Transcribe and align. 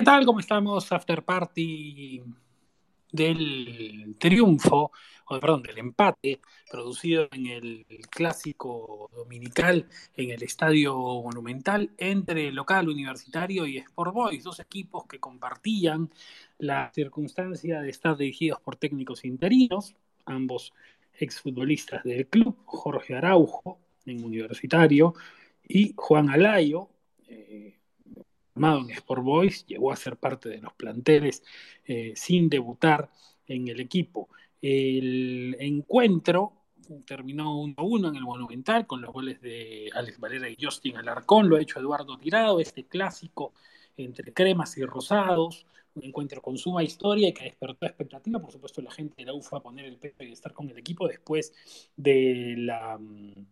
¿Qué 0.00 0.06
tal? 0.06 0.24
¿Cómo 0.24 0.40
estamos? 0.40 0.90
After 0.92 1.22
Party 1.22 2.22
del 3.12 4.16
triunfo, 4.18 4.92
o 5.26 5.38
perdón, 5.38 5.62
del 5.62 5.76
empate 5.76 6.40
producido 6.70 7.28
en 7.30 7.48
el 7.48 7.84
clásico 8.08 9.10
dominical 9.14 9.86
en 10.16 10.30
el 10.30 10.42
Estadio 10.42 10.96
Monumental 10.96 11.90
entre 11.98 12.50
local 12.50 12.88
universitario 12.88 13.66
y 13.66 13.76
Sport 13.76 14.14
Boys, 14.14 14.42
dos 14.42 14.58
equipos 14.60 15.04
que 15.06 15.20
compartían 15.20 16.08
la 16.56 16.90
circunstancia 16.94 17.82
de 17.82 17.90
estar 17.90 18.16
dirigidos 18.16 18.58
por 18.62 18.76
técnicos 18.76 19.26
interinos, 19.26 19.94
ambos 20.24 20.72
exfutbolistas 21.12 22.04
del 22.04 22.26
club, 22.26 22.56
Jorge 22.64 23.16
Araujo 23.16 23.78
en 24.06 24.24
universitario 24.24 25.12
y 25.68 25.92
Juan 25.94 26.30
Alayo. 26.30 26.88
Eh, 27.28 27.79
en 28.60 28.90
Sport 28.90 29.22
Boys, 29.22 29.66
llegó 29.66 29.90
a 29.92 29.96
ser 29.96 30.16
parte 30.16 30.48
de 30.48 30.58
los 30.58 30.72
planteles 30.74 31.42
eh, 31.84 32.12
sin 32.14 32.48
debutar 32.48 33.10
en 33.46 33.68
el 33.68 33.80
equipo. 33.80 34.28
El 34.60 35.56
encuentro 35.58 36.52
terminó 37.06 37.58
1 37.58 37.74
a 37.76 37.82
1 37.82 38.08
en 38.08 38.16
el 38.16 38.22
Monumental 38.22 38.86
con 38.86 39.00
los 39.00 39.12
goles 39.12 39.40
de 39.40 39.90
Alex 39.94 40.18
Valera 40.18 40.48
y 40.48 40.56
Justin 40.60 40.96
Alarcón, 40.96 41.48
lo 41.48 41.56
ha 41.56 41.60
hecho 41.60 41.78
Eduardo 41.78 42.18
Tirado, 42.18 42.60
este 42.60 42.84
clásico 42.84 43.52
entre 43.96 44.32
cremas 44.32 44.76
y 44.76 44.84
rosados, 44.84 45.66
un 45.94 46.04
encuentro 46.04 46.40
con 46.40 46.56
suma 46.56 46.82
historia 46.82 47.28
y 47.28 47.32
que 47.32 47.44
despertó 47.44 47.86
expectativa. 47.86 48.40
Por 48.40 48.52
supuesto, 48.52 48.82
la 48.82 48.90
gente 48.90 49.14
de 49.18 49.26
la 49.26 49.34
UFA 49.34 49.58
a 49.58 49.62
poner 49.62 49.86
el 49.86 49.96
peso 49.96 50.22
y 50.22 50.32
estar 50.32 50.52
con 50.52 50.68
el 50.68 50.78
equipo 50.78 51.08
después 51.08 51.52
de 51.96 52.54
la 52.58 52.98
mm, 52.98 53.46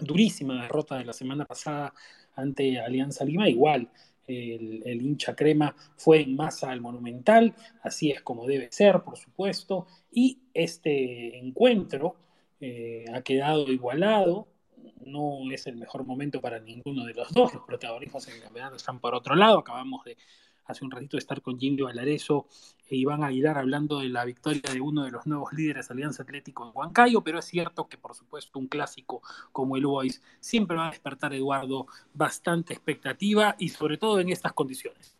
durísima 0.00 0.62
derrota 0.62 0.96
de 0.98 1.04
la 1.04 1.12
semana 1.12 1.44
pasada 1.44 1.92
ante 2.34 2.80
Alianza 2.80 3.24
Lima. 3.24 3.48
Igual, 3.48 3.90
el, 4.30 5.02
hincha 5.02 5.34
crema 5.34 5.74
fue 5.96 6.22
en 6.22 6.36
masa 6.36 6.70
al 6.70 6.80
Monumental, 6.80 7.54
así 7.82 8.10
es 8.10 8.22
como 8.22 8.46
debe 8.46 8.68
ser, 8.70 9.02
por 9.02 9.16
supuesto, 9.16 9.86
y 10.10 10.38
este 10.54 11.38
encuentro 11.38 12.16
eh, 12.60 13.04
ha 13.12 13.22
quedado 13.22 13.70
igualado, 13.70 14.48
no 15.04 15.50
es 15.50 15.66
el 15.66 15.76
mejor 15.76 16.04
momento 16.04 16.40
para 16.40 16.60
ninguno 16.60 17.04
de 17.04 17.14
los 17.14 17.32
dos, 17.32 17.54
los 17.54 17.64
protagonistas 17.64 18.28
en 18.28 18.36
el 18.36 18.42
campeonato 18.42 18.76
están 18.76 19.00
por 19.00 19.14
otro 19.14 19.34
lado, 19.34 19.58
acabamos 19.58 20.04
de 20.04 20.16
hace 20.66 20.84
un 20.84 20.90
ratito 20.90 21.16
estar 21.16 21.42
con 21.42 21.58
Jimmy 21.58 21.82
Valareso 21.82 22.46
e 22.88 22.96
Iván 22.96 23.22
Aguilar 23.22 23.58
hablando 23.58 24.00
de 24.00 24.08
la 24.08 24.24
victoria 24.24 24.72
de 24.72 24.80
uno 24.80 25.04
de 25.04 25.10
los 25.10 25.26
nuevos 25.26 25.52
líderes 25.52 25.88
de 25.88 25.94
Alianza 25.94 26.22
Atlético 26.22 26.66
en 26.66 26.72
Huancayo, 26.74 27.22
pero 27.22 27.38
es 27.38 27.44
cierto 27.44 27.88
que 27.88 27.98
por 27.98 28.14
supuesto 28.14 28.58
un 28.58 28.66
clásico 28.66 29.22
como 29.52 29.76
el 29.76 29.86
Boys 29.86 30.22
siempre 30.40 30.76
va 30.76 30.88
a 30.88 30.90
despertar, 30.90 31.32
Eduardo, 31.34 31.86
bastante 32.14 32.72
expectativa 32.72 33.56
y 33.58 33.68
sobre 33.68 33.98
todo 33.98 34.20
en 34.20 34.30
estas 34.30 34.52
condiciones. 34.52 35.19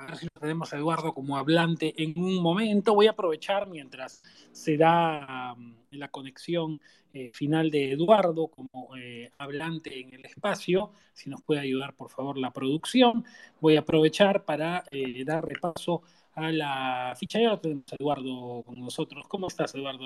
A 0.00 0.06
ver 0.06 0.16
si 0.16 0.26
lo 0.26 0.40
tenemos 0.40 0.72
a 0.72 0.76
Eduardo 0.76 1.12
como 1.12 1.36
hablante 1.36 1.94
en 2.02 2.18
un 2.18 2.42
momento. 2.42 2.94
Voy 2.94 3.06
a 3.06 3.10
aprovechar 3.10 3.68
mientras 3.68 4.22
se 4.52 4.76
da 4.76 5.54
um, 5.56 5.74
la 5.90 6.08
conexión 6.08 6.80
eh, 7.12 7.30
final 7.34 7.70
de 7.70 7.92
Eduardo 7.92 8.48
como 8.48 8.96
eh, 8.96 9.30
hablante 9.38 10.00
en 10.00 10.14
el 10.14 10.24
espacio. 10.24 10.90
Si 11.12 11.28
nos 11.28 11.42
puede 11.42 11.60
ayudar, 11.60 11.94
por 11.94 12.10
favor, 12.10 12.38
la 12.38 12.50
producción. 12.50 13.24
Voy 13.60 13.76
a 13.76 13.80
aprovechar 13.80 14.44
para 14.44 14.84
eh, 14.90 15.24
dar 15.24 15.46
repaso 15.46 16.02
a 16.34 16.50
la 16.50 17.14
ficha. 17.18 17.38
Ya 17.40 17.56
tenemos 17.58 17.92
a 17.92 17.96
Eduardo 17.98 18.62
con 18.62 18.80
nosotros. 18.80 19.26
¿Cómo 19.28 19.48
estás, 19.48 19.74
Eduardo? 19.74 20.04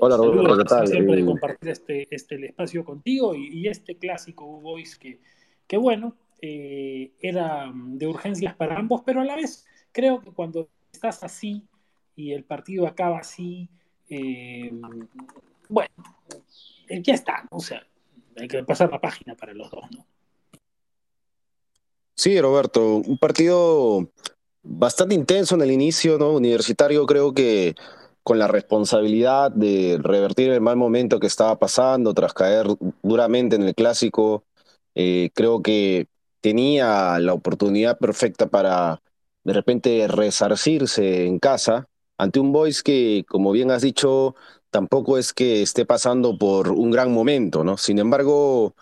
Hola, 0.00 0.16
Roberto, 0.16 0.58
¿qué 0.58 0.64
tal? 0.64 0.88
Siempre 0.88 1.16
de 1.16 1.24
compartir 1.24 1.70
este, 1.70 2.08
este, 2.10 2.34
el 2.34 2.44
espacio 2.44 2.84
contigo 2.84 3.34
y, 3.34 3.68
este 3.68 3.96
clásico 3.96 4.44
Voice 4.60 4.96
que, 4.98 5.20
que 5.66 5.76
bueno, 5.76 6.16
eh, 6.40 7.10
era 7.20 7.72
de 7.74 8.06
urgencias 8.06 8.54
para 8.54 8.78
ambos, 8.78 9.02
pero 9.04 9.20
a 9.20 9.24
la 9.24 9.34
vez 9.34 9.66
creo 9.90 10.20
que 10.20 10.30
cuando 10.30 10.68
estás 10.92 11.24
así 11.24 11.64
y 12.14 12.32
el 12.32 12.44
partido 12.44 12.86
acaba 12.86 13.18
así, 13.18 13.68
eh, 14.08 14.70
bueno, 15.68 15.90
eh, 16.88 17.02
ya 17.02 17.14
está, 17.14 17.44
o 17.50 17.58
sea, 17.58 17.84
hay 18.36 18.46
que 18.46 18.62
pasar 18.62 18.88
la 18.90 19.00
página 19.00 19.34
para 19.34 19.52
los 19.52 19.68
dos, 19.70 19.84
¿no? 19.90 20.06
Sí, 22.14 22.40
Roberto, 22.40 22.96
un 22.96 23.18
partido 23.18 24.08
bastante 24.62 25.16
intenso 25.16 25.56
en 25.56 25.62
el 25.62 25.72
inicio, 25.72 26.18
¿no? 26.18 26.34
Universitario 26.34 27.04
creo 27.06 27.34
que 27.34 27.74
con 28.22 28.38
la 28.38 28.46
responsabilidad 28.46 29.50
de 29.50 29.98
revertir 30.00 30.50
el 30.50 30.60
mal 30.60 30.76
momento 30.76 31.18
que 31.18 31.26
estaba 31.26 31.58
pasando 31.58 32.14
tras 32.14 32.32
caer 32.32 32.66
duramente 33.02 33.56
en 33.56 33.62
el 33.62 33.74
clásico, 33.74 34.44
creo 34.94 35.62
que 35.62 36.08
tenía 36.48 37.18
la 37.18 37.34
oportunidad 37.34 37.98
perfecta 37.98 38.46
para 38.46 39.02
de 39.44 39.52
repente 39.52 40.08
resarcirse 40.08 41.26
en 41.26 41.38
casa 41.38 41.88
ante 42.16 42.40
un 42.40 42.52
Boys 42.52 42.82
que, 42.82 43.26
como 43.28 43.52
bien 43.52 43.70
has 43.70 43.82
dicho, 43.82 44.34
tampoco 44.70 45.18
es 45.18 45.34
que 45.34 45.60
esté 45.60 45.84
pasando 45.84 46.38
por 46.38 46.70
un 46.70 46.90
gran 46.90 47.12
momento, 47.12 47.64
¿no? 47.64 47.76
Sin 47.76 47.98
embargo, 47.98 48.74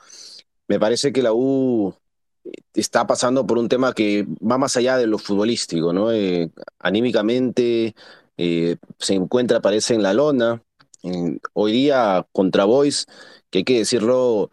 me 0.68 0.78
parece 0.78 1.12
que 1.12 1.22
la 1.22 1.32
U 1.32 1.92
está 2.72 3.04
pasando 3.08 3.44
por 3.48 3.58
un 3.58 3.68
tema 3.68 3.92
que 3.92 4.24
va 4.40 4.58
más 4.58 4.76
allá 4.76 4.96
de 4.96 5.08
lo 5.08 5.18
futbolístico, 5.18 5.92
¿no? 5.92 6.12
Eh, 6.12 6.50
anímicamente 6.78 7.96
eh, 8.36 8.76
se 9.00 9.14
encuentra, 9.14 9.60
parece, 9.60 9.94
en 9.94 10.04
la 10.04 10.14
lona. 10.14 10.62
hoy 11.52 11.72
día 11.72 12.26
contra 12.30 12.64
Boys, 12.64 13.06
que 13.50 13.58
hay 13.58 13.64
que 13.64 13.78
decirlo, 13.78 14.52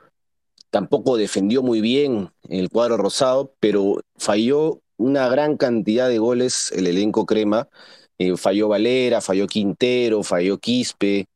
tampoco 0.73 1.17
defendió 1.17 1.61
muy 1.61 1.81
bien 1.81 2.31
el 2.49 2.71
cuadro 2.71 2.97
rosado, 2.97 3.53
pero 3.59 4.01
falló 4.17 4.81
una 4.97 5.29
gran 5.29 5.55
cantidad 5.55 6.09
de 6.09 6.17
goles 6.17 6.71
el 6.75 6.87
elenco 6.87 7.27
crema. 7.27 7.69
Eh, 8.17 8.35
falló 8.37 8.69
Valera, 8.69 9.21
falló 9.21 9.45
Quintero, 9.45 10.23
falló 10.23 10.57
Quispe, 10.57 11.27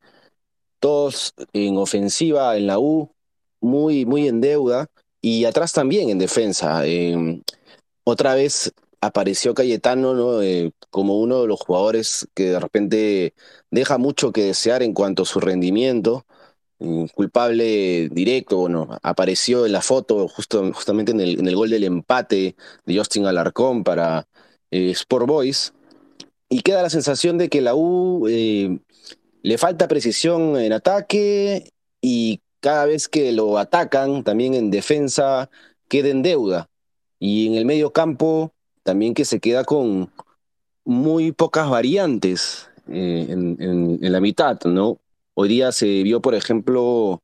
todos 0.80 1.34
en 1.52 1.76
ofensiva 1.76 2.56
en 2.56 2.66
la 2.66 2.80
U, 2.80 3.12
muy, 3.60 4.04
muy 4.06 4.26
en 4.26 4.40
deuda, 4.40 4.88
y 5.20 5.44
atrás 5.44 5.72
también 5.72 6.10
en 6.10 6.18
defensa. 6.18 6.84
Em, 6.84 7.42
otra 8.02 8.34
vez 8.34 8.72
apareció 9.00 9.54
Cayetano 9.54 10.14
¿no? 10.14 10.42
Eh, 10.42 10.72
como 10.90 11.20
uno 11.20 11.42
de 11.42 11.46
los 11.46 11.60
jugadores 11.60 12.26
que 12.34 12.50
de 12.50 12.58
repente 12.58 13.34
deja 13.70 13.98
mucho 13.98 14.32
que 14.32 14.42
desear 14.42 14.82
en 14.82 14.94
cuanto 14.94 15.22
a 15.22 15.26
su 15.26 15.38
rendimiento 15.38 16.26
culpable 16.78 18.08
directo, 18.10 18.58
bueno, 18.58 18.98
apareció 19.02 19.66
en 19.66 19.72
la 19.72 19.82
foto 19.82 20.28
justo, 20.28 20.72
justamente 20.72 21.12
en 21.12 21.20
el, 21.20 21.40
en 21.40 21.48
el 21.48 21.56
gol 21.56 21.70
del 21.70 21.84
empate 21.84 22.56
de 22.86 22.96
Justin 22.96 23.26
Alarcón 23.26 23.84
para 23.84 24.28
eh, 24.70 24.90
Sport 24.90 25.26
Boys, 25.26 25.72
y 26.48 26.60
queda 26.60 26.82
la 26.82 26.90
sensación 26.90 27.36
de 27.36 27.48
que 27.48 27.60
la 27.60 27.74
U 27.74 28.26
eh, 28.28 28.78
le 29.42 29.58
falta 29.58 29.88
precisión 29.88 30.56
en 30.56 30.72
ataque 30.72 31.70
y 32.00 32.40
cada 32.60 32.86
vez 32.86 33.08
que 33.08 33.32
lo 33.32 33.58
atacan, 33.58 34.24
también 34.24 34.54
en 34.54 34.70
defensa, 34.70 35.50
queda 35.88 36.08
en 36.08 36.22
deuda. 36.22 36.68
Y 37.18 37.48
en 37.48 37.54
el 37.54 37.64
medio 37.64 37.92
campo, 37.92 38.52
también 38.82 39.14
que 39.14 39.24
se 39.24 39.40
queda 39.40 39.64
con 39.64 40.10
muy 40.84 41.32
pocas 41.32 41.68
variantes 41.68 42.68
eh, 42.88 43.26
en, 43.28 43.56
en, 43.60 44.12
la 44.12 44.20
mitad, 44.20 44.58
¿no? 44.64 44.98
Hoy 45.40 45.48
día 45.48 45.70
se 45.70 46.02
vio, 46.02 46.20
por 46.20 46.34
ejemplo, 46.34 47.22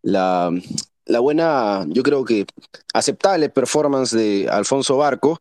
la, 0.00 0.50
buena, 1.20 1.84
yo 1.88 2.02
creo 2.02 2.24
que 2.24 2.46
aceptable 2.94 3.50
performance 3.50 4.16
de 4.16 4.48
Alfonso 4.50 4.96
Barco 4.96 5.40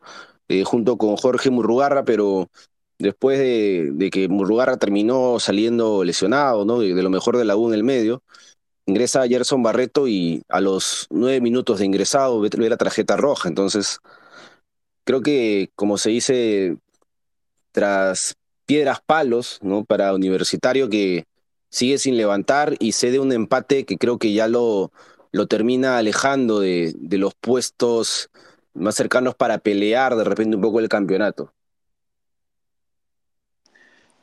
eh, 0.50 0.66
junto 0.66 0.98
con 0.98 1.16
Jorge 1.16 1.50
Murrugarra, 1.50 2.04
pero 2.04 2.50
después 2.98 3.40
de, 3.40 4.10
que 4.12 4.28
Murrugarra 4.28 4.76
terminó 4.76 5.40
saliendo 5.40 6.04
lesionado, 6.04 6.66
¿no? 6.66 6.80
De, 6.80 6.90
lo 7.02 7.10
mejor 7.10 7.38
de 7.38 7.46
la 7.46 7.56
U 7.56 7.70
en 7.70 7.76
el 7.76 7.86
medio, 7.86 8.22
ingresa 8.86 9.26
Gerson 9.26 9.64
Barreto 9.64 10.10
y 10.10 10.44
a 10.50 10.60
los 10.60 11.08
nueve 11.12 11.40
minutos 11.40 11.80
de 11.80 11.86
ingresado 11.86 12.42
ve, 12.42 12.50
ve 12.58 12.70
la 12.70 12.76
tarjeta 12.76 13.16
roja. 13.16 13.48
Entonces, 13.48 14.00
creo 15.06 15.22
que, 15.22 15.72
como 15.74 15.98
se 15.98 16.10
dice, 16.10 16.78
tras 17.72 18.36
piedras 18.66 19.00
palos, 19.06 19.60
¿no? 19.62 19.86
Para 19.86 20.14
Universitario 20.14 20.90
que 20.90 21.29
sigue 21.70 21.98
sin 21.98 22.18
levantar 22.18 22.76
y 22.80 22.94
cede 22.94 23.20
un 23.20 23.32
empate 23.32 23.86
que 23.86 23.98
creo 23.98 24.18
que 24.18 24.34
ya 24.34 24.48
lo, 24.48 24.92
lo 25.32 25.48
termina 25.48 25.98
alejando 25.98 26.60
de, 26.60 26.94
de 26.98 27.18
los 27.18 27.34
puestos 27.36 28.30
más 28.74 28.96
cercanos 28.96 29.36
para 29.36 29.60
pelear 29.60 30.16
de 30.16 30.24
repente 30.24 30.56
un 30.56 30.62
poco 30.62 30.80
el 30.80 30.90
campeonato. 30.90 31.54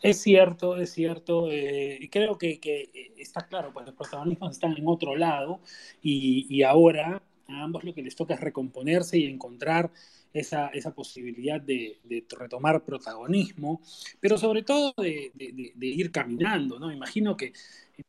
Es 0.02 0.20
cierto, 0.20 0.76
es 0.76 0.93
cierto. 0.93 1.50
Eh, 1.50 2.08
creo 2.12 2.38
que, 2.38 2.60
que, 2.60 3.12
está 3.16 3.46
claro, 3.46 3.72
pues 3.72 3.87
los 3.87 3.94
protagonistas 3.94 4.52
están 4.52 4.76
en 4.76 4.87
otro 4.87 5.16
lado 5.16 5.60
y, 6.02 6.46
y, 6.49 6.62
ahora 6.62 7.22
a 7.49 7.62
ambos 7.62 7.84
lo 7.84 7.94
que 7.94 8.02
les 8.02 8.14
toca 8.14 8.34
es 8.34 8.40
recomponerse 8.40 9.19
y 9.19 9.25
encontrar 9.25 9.90
esa, 10.38 10.69
esa 10.69 10.94
posibilidad 10.94 11.61
de, 11.61 11.99
retomar 12.38 12.85
protagonismo, 12.85 13.81
pero 14.21 14.38
sobre 14.38 14.62
todo 14.62 14.94
de, 14.97 15.33
ir 15.81 16.11
caminando, 16.11 16.79
¿no? 16.79 16.93
Imagino 16.93 17.37
que, 17.37 17.53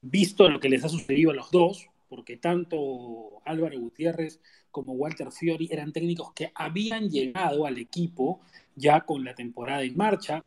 visto 0.01 0.49
lo 0.49 0.59
que 0.59 0.69
les 0.69 0.83
ha 0.83 0.89
sucedido 0.89 1.31
a 1.31 1.35
los 1.35 1.51
dos, 1.51 1.89
porque 2.09 2.37
tanto 2.37 3.41
Álvaro 3.45 3.79
Gutiérrez 3.79 4.39
como 4.71 4.93
Walter 4.93 5.31
Fiori 5.31 5.67
eran 5.71 5.91
técnicos 5.91 6.33
que 6.33 6.51
habían 6.53 7.09
llegado 7.09 7.65
al 7.65 7.77
equipo 7.77 8.41
ya 8.75 9.01
con 9.01 9.23
la 9.23 9.33
temporada 9.33 9.83
en 9.83 9.97
marcha 9.97 10.45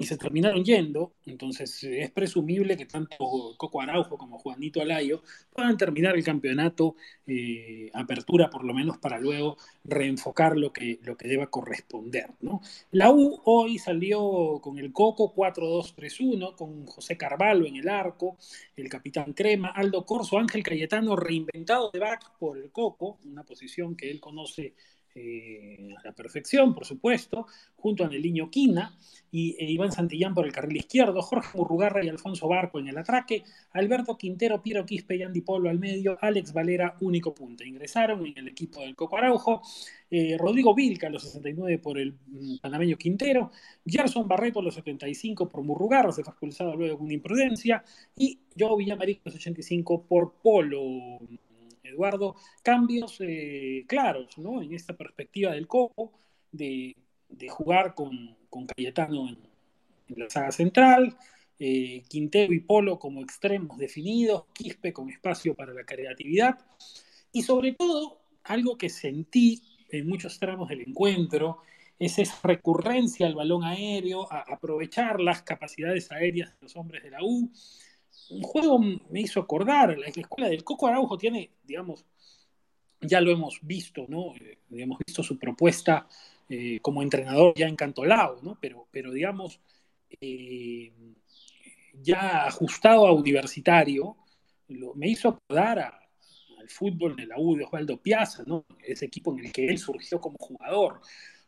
y 0.00 0.06
se 0.06 0.16
terminaron 0.16 0.64
yendo, 0.64 1.12
entonces 1.26 1.82
es 1.82 2.10
presumible 2.12 2.76
que 2.76 2.86
tanto 2.86 3.16
Coco 3.56 3.80
Araujo 3.80 4.16
como 4.16 4.38
Juanito 4.38 4.80
Alayo 4.80 5.22
puedan 5.52 5.76
terminar 5.76 6.14
el 6.14 6.22
campeonato 6.22 6.94
eh, 7.26 7.90
apertura 7.92 8.48
por 8.48 8.64
lo 8.64 8.72
menos 8.72 8.98
para 8.98 9.18
luego 9.18 9.56
reenfocar 9.82 10.56
lo 10.56 10.72
que, 10.72 11.00
lo 11.02 11.16
que 11.16 11.26
deba 11.26 11.50
corresponder. 11.50 12.30
¿no? 12.40 12.60
La 12.92 13.10
U 13.10 13.40
hoy 13.44 13.78
salió 13.78 14.60
con 14.62 14.78
el 14.78 14.92
Coco 14.92 15.34
4-2-3-1, 15.34 16.54
con 16.54 16.86
José 16.86 17.16
Carvalho 17.16 17.66
en 17.66 17.76
el 17.76 17.88
arco, 17.88 18.36
el 18.76 18.88
capitán 18.88 19.32
Crema, 19.32 19.68
Aldo 19.68 20.06
Corso, 20.06 20.38
Ángel 20.38 20.62
Cayetano 20.62 21.16
reinventado 21.16 21.90
de 21.90 21.98
back 21.98 22.38
por 22.38 22.56
el 22.56 22.70
Coco, 22.70 23.18
una 23.24 23.42
posición 23.42 23.96
que 23.96 24.08
él 24.12 24.20
conoce 24.20 24.74
eh, 25.20 25.94
a 25.98 26.04
la 26.04 26.12
perfección, 26.12 26.74
por 26.74 26.84
supuesto, 26.84 27.46
junto 27.76 28.04
a 28.04 28.08
Neliño 28.08 28.50
Quina 28.50 28.96
y 29.30 29.56
e 29.58 29.70
Iván 29.70 29.92
Santillán 29.92 30.34
por 30.34 30.46
el 30.46 30.52
carril 30.52 30.76
izquierdo, 30.76 31.20
Jorge 31.20 31.58
Murrugarra 31.58 32.04
y 32.04 32.08
Alfonso 32.08 32.48
Barco 32.48 32.78
en 32.78 32.88
el 32.88 32.96
atraque, 32.96 33.42
Alberto 33.72 34.16
Quintero, 34.16 34.62
Piero 34.62 34.86
Quispe 34.86 35.16
y 35.16 35.22
Andy 35.22 35.40
Polo 35.40 35.68
al 35.68 35.78
medio, 35.78 36.16
Alex 36.20 36.52
Valera, 36.52 36.96
único 37.00 37.34
punto. 37.34 37.64
Ingresaron 37.64 38.24
en 38.26 38.38
el 38.38 38.48
equipo 38.48 38.80
del 38.80 38.94
Coco 38.94 39.18
Araujo, 39.18 39.62
eh, 40.10 40.36
Rodrigo 40.38 40.74
Vilca 40.74 41.10
los 41.10 41.24
69 41.24 41.78
por 41.78 41.98
el 41.98 42.12
mm, 42.12 42.58
panameño 42.62 42.96
Quintero, 42.96 43.50
Gerson 43.84 44.28
Barreto 44.28 44.62
los 44.62 44.74
75 44.74 45.48
por 45.48 45.64
Murrugarra, 45.64 46.12
se 46.12 46.22
fue 46.22 46.30
expulsado 46.30 46.76
luego 46.76 46.98
con 46.98 47.10
imprudencia, 47.10 47.82
y 48.16 48.38
Joe 48.58 48.78
Villamarín 48.78 49.16
a 49.16 49.22
los 49.26 49.34
85 49.34 50.04
por 50.04 50.34
Polo. 50.42 51.18
Eduardo, 51.88 52.36
cambios 52.62 53.16
eh, 53.20 53.84
claros 53.86 54.38
¿no? 54.38 54.62
en 54.62 54.74
esta 54.74 54.96
perspectiva 54.96 55.52
del 55.52 55.66
Coco, 55.66 56.12
de, 56.52 56.96
jugar 57.48 57.94
con, 57.94 58.36
Cayetano 58.74 59.28
en, 59.28 59.38
la 60.16 60.30
saga 60.30 60.52
central, 60.52 61.16
eh, 61.58 62.02
Quintero 62.08 62.52
y 62.52 62.60
Polo 62.60 62.98
como 62.98 63.22
extremos 63.22 63.78
definidos, 63.78 64.44
Quispe 64.54 64.92
con 64.92 65.10
espacio 65.10 65.54
para 65.54 65.74
la 65.74 65.84
creatividad, 65.84 66.58
y 67.32 67.42
sobre 67.42 67.72
todo, 67.72 68.20
algo 68.44 68.78
que 68.78 68.88
sentí 68.88 69.62
en 69.90 70.08
muchos 70.08 70.38
tramos 70.38 70.68
del 70.68 70.80
encuentro, 70.80 71.58
es 71.98 72.18
esa 72.18 72.38
recurrencia 72.42 73.26
al 73.26 73.34
balón 73.34 73.64
aéreo, 73.64 74.32
a 74.32 74.40
aprovechar 74.40 75.20
las 75.20 75.42
capacidades 75.42 76.10
aéreas 76.12 76.50
de 76.50 76.56
los 76.62 76.76
hombres 76.76 77.02
de 77.02 77.10
la 77.10 77.18
U, 77.22 77.50
un 78.30 78.42
juego 78.42 78.78
me 78.78 79.20
hizo 79.20 79.40
acordar, 79.40 79.96
la, 79.98 80.06
escuela 80.06 80.48
del 80.48 80.64
Coco 80.64 80.86
Araujo 80.86 81.16
tiene, 81.16 81.50
digamos, 81.64 82.04
ya 83.00 83.20
lo 83.20 83.30
hemos 83.30 83.60
visto, 83.62 84.06
¿no? 84.08 84.34
Eh, 84.36 84.58
hemos 84.72 84.98
visto 85.06 85.22
su 85.22 85.38
propuesta 85.38 86.06
eh, 86.48 86.80
como 86.80 87.02
entrenador 87.02 87.54
ya 87.56 87.68
encantolado, 87.68 88.40
¿no? 88.42 88.58
Pero, 88.60 88.86
pero 88.90 89.12
digamos, 89.12 89.60
eh, 90.20 90.92
ya 91.94 92.46
ajustado 92.46 93.06
a 93.06 93.12
universitario, 93.12 94.16
me 94.68 95.08
hizo 95.08 95.28
acordar 95.30 95.78
al 96.58 96.68
fútbol 96.68 97.16
de 97.16 97.26
la 97.26 97.38
U 97.38 97.56
de 97.56 97.64
Osvaldo 97.64 98.00
Piazza, 98.00 98.44
¿no? 98.46 98.66
Ese 98.82 99.06
equipo 99.06 99.32
en 99.32 99.46
el 99.46 99.52
que 99.52 99.66
él 99.68 99.78
surgió 99.78 100.20
como 100.20 100.36
jugador, 100.38 101.00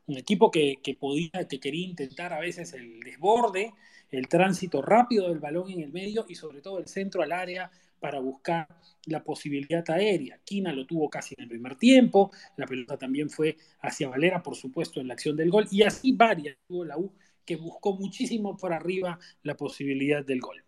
un 0.06 0.16
equipo 0.16 0.50
que, 0.50 0.76
que 0.82 0.94
podía, 0.94 1.46
que 1.48 1.60
quería 1.60 1.86
intentar 1.86 2.32
a 2.32 2.40
veces 2.40 2.72
el 2.72 3.00
desborde, 3.00 3.72
el 4.10 4.28
tránsito 4.28 4.82
rápido 4.82 5.28
del 5.28 5.38
balón 5.38 5.70
en 5.70 5.80
el 5.80 5.92
medio 5.92 6.24
y 6.28 6.34
sobre 6.34 6.60
todo 6.60 6.78
el 6.78 6.86
centro 6.86 7.22
al 7.22 7.32
área 7.32 7.70
para 8.00 8.18
buscar 8.20 8.66
la 9.06 9.22
posibilidad 9.22 9.88
aérea. 9.90 10.40
Quina 10.44 10.72
lo 10.72 10.86
tuvo 10.86 11.08
casi 11.08 11.34
en 11.36 11.44
el 11.44 11.48
primer 11.48 11.76
tiempo, 11.76 12.30
la 12.56 12.66
pelota 12.66 12.96
también 12.96 13.30
fue 13.30 13.56
hacia 13.80 14.08
Valera, 14.08 14.42
por 14.42 14.56
supuesto, 14.56 15.00
en 15.00 15.08
la 15.08 15.14
acción 15.14 15.36
del 15.36 15.50
gol, 15.50 15.66
y 15.70 15.82
así 15.82 16.12
varias 16.12 16.56
tuvo 16.66 16.84
la 16.84 16.98
U 16.98 17.12
que 17.44 17.56
buscó 17.56 17.94
muchísimo 17.96 18.56
por 18.56 18.72
arriba 18.72 19.18
la 19.42 19.56
posibilidad 19.56 20.24
del 20.24 20.40
gol. 20.40 20.62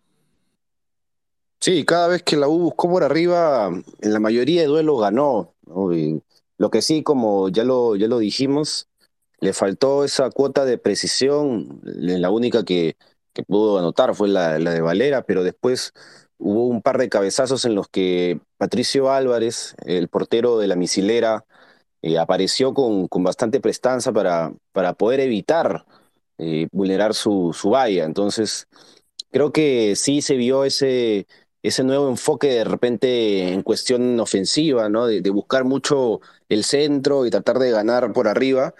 Sí, 1.60 1.84
cada 1.84 2.08
vez 2.08 2.22
que 2.22 2.36
la 2.36 2.48
U 2.48 2.58
buscó 2.58 2.90
por 2.90 3.04
arriba, 3.04 3.70
en 4.00 4.12
la 4.12 4.20
mayoría 4.20 4.62
de 4.62 4.66
duelos 4.66 5.00
ganó. 5.00 5.54
lo 6.58 6.70
que 6.70 6.82
sí, 6.82 7.02
como 7.02 7.48
ya 7.48 7.64
lo, 7.64 7.96
ya 7.96 8.08
lo 8.08 8.18
dijimos, 8.18 8.88
le 9.40 9.52
faltó 9.52 10.04
esa 10.04 10.30
cuota 10.30 10.64
de 10.64 10.78
precisión, 10.78 11.80
la 11.84 12.30
única 12.30 12.64
que, 12.64 12.96
que 13.32 13.43
pudo 13.44 13.79
anotar 13.79 14.14
fue 14.14 14.29
la, 14.29 14.58
de 14.58 14.81
Valera, 14.81 15.23
pero 15.23 15.44
después 15.44 15.93
hubo 16.38 16.67
un 16.67 16.82
par 16.82 16.99
de 16.99 17.08
cabezazos 17.08 17.64
en 17.64 17.75
los 17.75 17.88
que 17.88 18.40
Patricio 18.58 19.11
Álvarez, 19.12 19.75
el 19.84 20.08
portero 20.08 20.58
de 20.58 20.67
la 20.69 20.76
misilera, 20.76 21.44
eh, 22.02 22.19
apareció 22.19 22.75
con, 22.75 23.08
con, 23.08 23.23
bastante 23.25 23.61
prestanza 23.61 24.12
para, 24.12 24.52
para 24.73 24.94
poder 24.94 25.20
evitar 25.20 25.87
eh, 26.38 26.69
vulnerar 26.73 27.14
su, 27.14 27.52
su 27.55 27.70
valla. 27.70 28.05
Entonces, 28.05 28.67
creo 29.31 29.52
que 29.52 29.94
sí 29.96 30.23
se 30.23 30.37
vio 30.37 30.64
ese, 30.64 31.26
ese 31.62 31.85
nuevo 31.85 32.08
enfoque 32.08 32.49
de 32.49 32.64
repente 32.64 33.52
en 33.52 33.62
cuestión 33.62 34.19
ofensiva, 34.20 34.88
¿no? 34.88 35.06
de, 35.06 35.20
buscar 35.31 35.64
mucho 35.64 36.20
el 36.49 36.64
centro 36.64 37.26
y 37.26 37.31
tratar 37.31 37.58
de 37.58 37.70
ganar 37.70 38.12
por 38.12 38.28
arriba. 38.28 38.75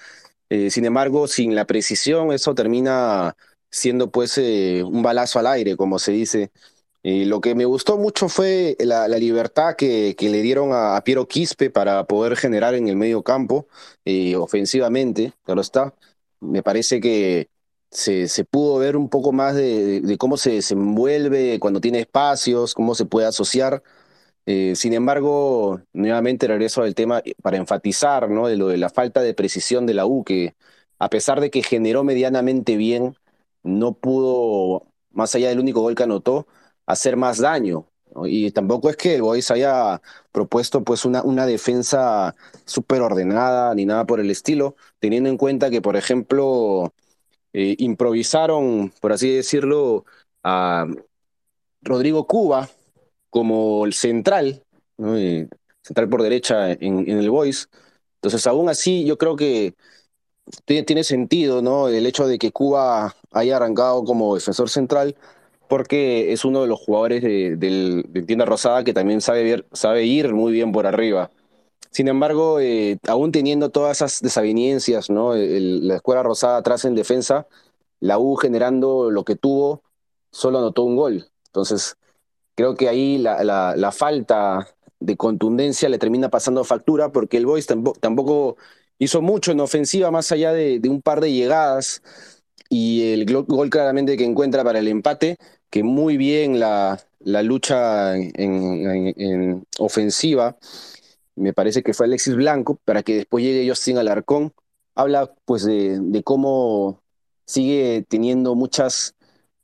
Eh, 0.51 0.71
sin 0.71 0.85
embargo, 0.85 1.29
sin 1.29 1.55
la 1.55 1.67
precisión, 1.67 2.33
eso 2.33 2.55
termina 2.55 3.37
siendo 3.73 4.11
pues 4.11 4.39
eh, 4.39 4.85
un 4.85 5.03
balazo 5.03 5.39
al 5.41 5.49
aire, 5.49 5.77
como 5.77 5.99
se 5.99 6.13
dice. 6.13 6.53
Eh, 7.05 7.27
lo 7.27 7.41
que 7.41 7.55
me 7.57 7.65
gustó 7.65 7.99
mucho 7.99 8.29
fue 8.29 8.77
la, 8.81 9.09
libertad 9.09 9.75
que, 9.77 10.15
que, 10.17 10.31
le 10.31 10.43
dieron 10.43 10.71
a, 10.73 11.03
Piero 11.05 11.27
Quispe 11.27 11.71
para 11.71 12.05
poder 12.07 12.37
generar 12.37 12.75
en 12.75 12.89
el 12.89 12.97
medio 12.97 13.23
campo 13.25 13.67
eh, 14.05 14.37
ofensivamente, 14.37 15.33
claro 15.45 15.63
está. 15.63 15.95
Me 16.41 16.63
parece 16.63 17.01
que 17.01 17.49
se, 17.91 18.29
se 18.29 18.45
pudo 18.45 18.79
ver 18.79 18.97
un 18.97 19.09
poco 19.09 19.33
más 19.33 19.55
de, 19.57 20.17
cómo 20.19 20.37
se 20.37 20.53
desenvuelve 20.53 21.59
cuando 21.61 21.81
tiene 21.81 22.01
espacios, 22.01 22.75
cómo 22.75 22.95
se 22.95 23.07
puede 23.07 23.27
asociar. 23.27 23.83
sin 24.47 24.93
embargo, 24.95 25.81
nuevamente 25.93 26.47
regreso 26.47 26.83
al 26.83 26.95
tema 26.95 27.23
para 27.43 27.57
enfatizar 27.59 28.29
¿no? 28.31 28.49
de 28.49 28.57
lo 28.57 28.69
de 28.69 28.77
la 28.79 28.91
falta 28.91 29.23
de 29.23 29.35
precisión 29.35 29.87
de 29.87 29.95
la 29.95 30.07
U, 30.07 30.25
que 30.25 30.55
a 30.99 31.09
pesar 31.11 31.41
de 31.41 31.51
que 31.51 31.63
generó 31.63 32.05
medianamente 32.05 32.77
bien, 32.77 33.17
no 33.63 33.95
pudo, 33.95 34.87
más 35.11 35.35
allá 35.35 35.49
del 35.49 35.61
único 35.61 35.81
gol 35.81 35.95
que 35.95 36.03
anotó, 36.05 36.47
hacer 36.87 37.17
más 37.17 37.39
daño. 37.39 37.87
Y 38.27 38.51
tampoco 38.51 38.91
es 38.91 38.97
que 38.97 39.15
el 39.15 39.23
Boys 39.23 39.51
haya 39.51 40.03
propuesto 40.33 40.85
pues 40.85 41.05
una, 41.07 41.23
una 41.23 41.47
defensa 41.47 42.35
súper 42.67 43.01
ordenada 43.01 43.75
ni 43.75 43.87
nada 43.87 44.05
por 44.07 44.21
el 44.21 44.31
estilo, 44.31 44.77
teniendo 44.99 45.31
en 45.31 45.39
cuenta 45.39 45.71
que, 45.71 45.81
por 45.81 45.97
ejemplo, 45.97 46.93
eh, 47.53 47.77
improvisaron, 47.79 48.93
por 49.01 49.13
así 49.13 49.35
decirlo, 49.35 50.05
a 50.43 50.87
Rodrigo 51.83 52.27
Cuba 52.27 52.69
como 53.31 53.87
el 53.87 53.95
central, 53.95 54.63
central 55.83 56.09
por 56.09 56.23
derecha 56.23 56.73
en, 56.73 57.09
en 57.09 57.19
el 57.19 57.31
Boys. 57.31 57.69
Entonces, 58.17 58.47
aún 58.47 58.69
así, 58.69 59.05
yo 59.05 59.19
creo 59.19 59.37
que 59.37 59.75
tiene, 60.65 61.05
sentido, 61.05 61.63
¿no? 61.63 61.89
El 61.89 62.07
hecho 62.07 62.27
de 62.27 62.39
que 62.39 62.53
Cuba 62.53 63.15
haya 63.33 63.57
arrancado 63.57 64.05
como 64.05 64.35
defensor 64.35 64.71
central, 64.71 65.17
porque 65.69 66.33
es 66.33 66.45
uno 66.45 66.63
de 66.63 66.69
los 66.69 66.81
jugadores 66.81 67.23
de, 67.23 67.57
de 67.57 68.23
Tienda 68.23 68.45
Rosada 68.45 68.85
que 68.85 68.95
también 68.95 69.21
sabe, 69.21 69.65
sabe 69.73 70.05
ir 70.05 70.33
muy 70.35 70.53
bien 70.53 70.73
por 70.73 70.87
arriba. 70.87 71.31
Sin 71.93 72.09
embargo, 72.09 72.59
eh, 72.59 72.99
aún 73.07 73.33
teniendo 73.33 73.71
todas 73.71 73.99
esas 73.99 74.23
desavenencias, 74.23 75.11
¿no? 75.11 75.35
la 75.35 75.97
Escuela 75.97 76.23
Rosada 76.23 76.57
atrás 76.57 76.87
en 76.87 76.95
defensa, 76.95 77.47
la 78.01 78.19
U 78.19 78.37
generando 78.37 79.11
lo 79.11 79.25
que 79.25 79.37
tuvo, 79.37 79.83
solo 80.31 80.59
anotó 80.59 80.85
un 80.85 80.97
gol. 80.97 81.27
Entonces, 81.47 81.97
creo 82.55 82.77
que 82.77 82.89
ahí 82.89 83.19
la, 83.19 83.45
la, 83.45 83.93
falta 83.93 84.69
de 85.01 85.17
contundencia 85.19 85.91
le 85.91 85.99
termina 85.99 86.31
pasando 86.31 86.65
factura 86.65 87.13
porque 87.13 87.37
el 87.37 87.45
Boys 87.45 87.67
tampoco 87.67 88.57
hizo 89.03 89.21
mucho 89.21 89.51
en 89.51 89.61
ofensiva, 89.61 90.11
más 90.13 90.31
allá 90.31 90.53
de, 90.53 90.81
un 90.89 91.03
par 91.03 91.21
de 91.21 91.33
llegadas 91.33 92.03
y 92.69 93.13
el 93.13 93.27
gol 93.27 93.69
claramente 93.69 94.17
que 94.17 94.25
encuentra 94.25 94.63
para 94.63 94.79
el 94.79 94.87
empate, 94.87 95.39
que 95.71 95.83
muy 95.83 96.17
bien 96.17 96.61
la, 96.61 97.05
lucha 97.21 98.17
en, 98.17 99.67
ofensiva, 99.79 100.57
me 101.35 101.53
parece 101.53 101.83
que 101.83 101.95
fue 101.95 102.07
Alexis 102.07 102.37
Blanco, 102.37 102.79
para 102.85 103.03
que 103.03 103.17
después 103.17 103.45
llegue 103.45 103.69
Justin 103.69 103.99
Alarcón, 103.99 104.53
habla 104.95 105.35
pues 105.45 105.65
de, 105.65 105.99
de 106.01 106.23
cómo 106.23 107.03
sigue 107.45 108.05
teniendo 108.09 108.55
muchas, 108.55 109.17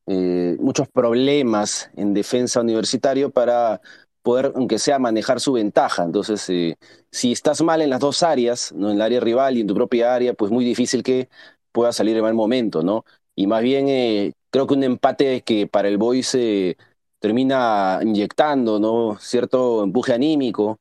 eh, 0.07 0.57
muchos 0.59 0.89
problemas 0.89 1.91
en 1.95 2.13
defensa 2.13 2.61
universitario 2.61 3.31
para 3.31 3.81
poder, 4.29 4.53
aunque 4.57 4.79
sea, 4.79 4.99
manejar 4.99 5.41
su 5.41 5.53
ventaja. 5.55 6.05
Entonces, 6.05 6.49
eh, 6.51 6.77
si 7.11 7.33
estás 7.33 7.63
mal 7.63 7.81
en 7.83 7.91
las 7.91 8.01
dos 8.01 8.23
áreas, 8.23 8.73
¿no? 8.75 8.91
en 8.91 8.97
el 8.97 9.03
área 9.03 9.21
rival 9.21 9.57
y 9.57 9.63
en 9.63 9.67
tu 9.67 9.75
propia 9.75 10.15
área, 10.15 10.35
pues 10.35 10.53
muy 10.53 10.65
difícil 10.65 11.03
que 11.03 11.29
pueda 11.73 11.93
salir 11.93 12.17
en 12.17 12.23
mal 12.23 12.35
momento, 12.35 12.83
¿no? 12.83 13.05
Y 13.35 13.47
más 13.47 13.63
bien, 13.63 13.89
eh, 13.89 14.33
creo 14.51 14.67
que 14.67 14.75
un 14.75 14.83
empate 14.85 15.43
que 15.43 15.67
para 15.67 15.89
el 15.89 15.97
Boys 15.99 16.35
eh, 16.35 16.77
termina 17.21 18.01
inyectando 18.03 18.79
¿no? 18.79 19.17
cierto 19.21 19.83
empuje 19.85 20.13
anímico, 20.13 20.79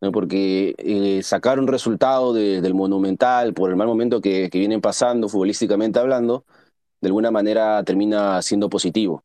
¿no? 0.00 0.12
porque 0.12 0.74
eh, 0.78 1.22
sacar 1.22 1.58
un 1.58 1.66
resultado 1.68 2.32
del 2.32 2.74
Monumental 2.74 3.54
por 3.54 3.70
el 3.70 3.76
mal 3.76 3.88
momento 3.88 4.20
que, 4.20 4.48
que 4.50 4.58
vienen 4.58 4.80
pasando 4.80 5.28
futbolísticamente 5.28 5.98
hablando, 5.98 6.44
de 7.00 7.08
alguna 7.08 7.30
manera 7.30 7.82
termina 7.84 8.40
siendo 8.42 8.68
positivo. 8.70 9.24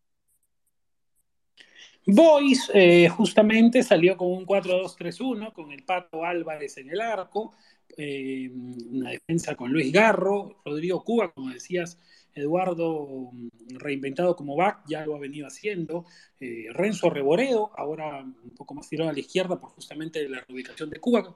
Boys 2.05 2.71
eh, 2.73 3.07
justamente 3.09 3.83
salió 3.83 4.17
con 4.17 4.31
un 4.31 4.45
4-2-3-1, 4.45 5.53
con 5.53 5.71
el 5.71 5.83
Pato 5.83 6.25
Álvarez 6.25 6.77
en 6.77 6.89
el 6.89 6.99
arco, 6.99 7.53
eh, 7.97 8.49
una 8.89 9.11
defensa 9.11 9.55
con 9.55 9.71
Luis 9.71 9.91
Garro, 9.91 10.61
Rodrigo 10.65 11.03
Cuba, 11.03 11.31
como 11.31 11.51
decías, 11.51 11.99
Eduardo 12.33 13.29
mm, 13.31 13.77
reinventado 13.77 14.35
como 14.35 14.55
back, 14.55 14.83
ya 14.87 15.05
lo 15.05 15.15
ha 15.15 15.19
venido 15.19 15.47
haciendo, 15.47 16.05
eh, 16.39 16.67
Renzo 16.71 17.09
Reboredo, 17.09 17.71
ahora 17.77 18.21
un 18.21 18.55
poco 18.55 18.73
más 18.73 18.89
tirado 18.89 19.09
a 19.09 19.13
la 19.13 19.19
izquierda 19.19 19.59
por 19.59 19.71
justamente 19.71 20.27
la 20.27 20.43
reubicación 20.47 20.89
de 20.89 20.99
Cuba, 20.99 21.35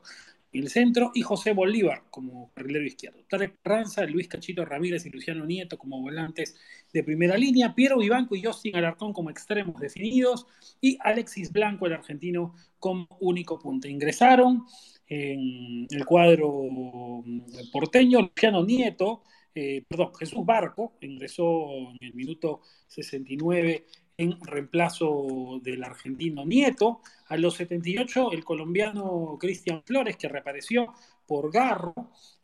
el 0.60 0.70
centro, 0.70 1.12
y 1.14 1.22
José 1.22 1.54
Bolívar 1.54 2.04
como 2.10 2.52
carrilero 2.54 2.86
izquierdo. 2.86 3.24
Tarek 3.30 3.60
Ranza, 3.64 4.06
Luis 4.06 4.28
Cachito 4.28 4.66
Ramírez 4.66 5.06
y 5.06 5.10
Luciano 5.10 5.46
Nieto 5.46 5.78
como 5.78 6.02
volantes 6.02 6.56
de 6.94 7.04
primera 7.04 7.38
línea, 7.38 7.76
Piero 7.76 7.98
Vivanco 7.98 8.36
y 8.36 8.44
Justin 8.44 8.76
Alarcón 8.76 9.14
como 9.14 9.30
extremos 9.30 9.80
definidos, 9.80 10.48
y 10.82 10.98
Alexis 11.02 11.52
Blanco, 11.52 11.86
el 11.86 11.94
argentino, 11.94 12.54
como 12.80 13.08
único 13.20 13.60
punto. 13.60 13.88
Ingresaron 13.88 14.66
en 15.08 15.88
el 15.90 16.06
cuadro 16.06 16.52
mm, 17.24 17.72
porteño 17.72 18.22
Luciano 18.22 18.64
Nieto, 18.64 19.24
eh, 19.54 19.84
perdón, 19.88 20.14
Jesús 20.16 20.46
Barco, 20.46 20.94
ingresó 21.02 21.68
en 21.70 21.98
el 22.02 22.14
minuto 22.14 22.62
69 22.88 23.86
en 24.18 24.40
reemplazo 24.42 25.60
del 25.62 25.84
argentino 25.84 26.46
Nieto. 26.46 27.02
A 27.28 27.38
los 27.38 27.56
78, 27.56 28.32
el 28.32 28.44
colombiano 28.44 29.38
Cristian 29.40 29.84
Flores, 29.84 30.16
que 30.18 30.30
reapareció 30.30 30.94
por 31.26 31.52
Garro. 31.52 31.94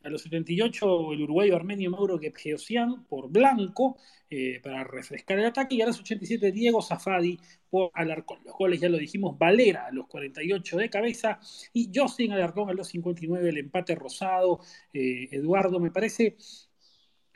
A 0.02 0.08
los 0.08 0.22
78, 0.22 1.12
el 1.12 1.22
uruguayo 1.22 1.54
armenio 1.54 1.90
Mauro 1.90 2.18
Gebgeosian 2.18 3.04
por 3.04 3.30
Blanco, 3.30 3.96
eh, 4.28 4.60
para 4.62 4.82
refrescar 4.84 5.38
el 5.38 5.46
ataque. 5.46 5.76
Y 5.76 5.82
a 5.82 5.86
los 5.86 6.00
87, 6.00 6.50
Diego 6.52 6.82
Zafadi 6.82 7.38
por 7.70 7.90
Alarcón. 7.94 8.40
Los 8.44 8.56
goles 8.56 8.80
ya 8.80 8.88
lo 8.88 8.98
dijimos, 8.98 9.38
Valera 9.38 9.86
a 9.86 9.92
los 9.92 10.06
48 10.08 10.76
de 10.76 10.90
cabeza 10.90 11.38
y 11.72 11.90
Justin 11.94 12.32
Alarcón 12.32 12.68
a 12.70 12.74
los 12.74 12.88
59, 12.88 13.48
el 13.48 13.58
empate 13.58 13.94
rosado. 13.94 14.60
Eh, 14.92 15.28
Eduardo, 15.30 15.78
me 15.80 15.90
parece 15.90 16.36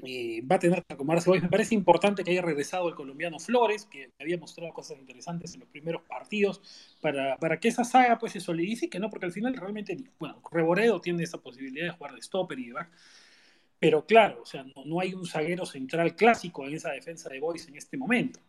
va 0.02 0.56
a 0.56 0.58
tener 0.58 0.84
que 0.84 0.94
acomodarse 0.94 1.30
hoy. 1.30 1.40
Me 1.40 1.48
parece 1.48 1.74
importante 1.74 2.22
que 2.22 2.30
haya 2.30 2.42
regresado 2.42 2.88
el 2.88 2.94
colombiano 2.94 3.38
Flores, 3.38 3.86
que 3.86 4.10
había 4.20 4.38
mostrado 4.38 4.72
cosas 4.72 4.98
interesantes 4.98 5.54
en 5.54 5.60
los 5.60 5.68
primeros 5.68 6.02
partidos, 6.02 6.60
para, 7.00 7.36
para 7.38 7.58
que 7.58 7.68
esa 7.68 7.84
saga 7.84 8.18
pues 8.18 8.32
se 8.32 8.40
solidifique, 8.40 8.98
¿no? 8.98 9.10
Porque 9.10 9.26
al 9.26 9.32
final 9.32 9.54
realmente, 9.56 9.96
bueno, 10.18 10.40
Reboredo 10.50 11.00
tiene 11.00 11.22
esa 11.22 11.38
posibilidad 11.38 11.86
de 11.86 11.92
jugar 11.92 12.14
de 12.14 12.22
stopper 12.22 12.58
y 12.58 12.66
de 12.66 12.72
back, 12.74 12.90
pero 13.78 14.04
claro, 14.06 14.40
o 14.42 14.46
sea, 14.46 14.64
no, 14.64 14.84
no 14.84 15.00
hay 15.00 15.14
un 15.14 15.26
zaguero 15.26 15.66
central 15.66 16.16
clásico 16.16 16.66
en 16.66 16.74
esa 16.74 16.90
defensa 16.90 17.28
de 17.28 17.40
Boys 17.40 17.68
en 17.68 17.76
este 17.76 17.96
momento. 17.96 18.40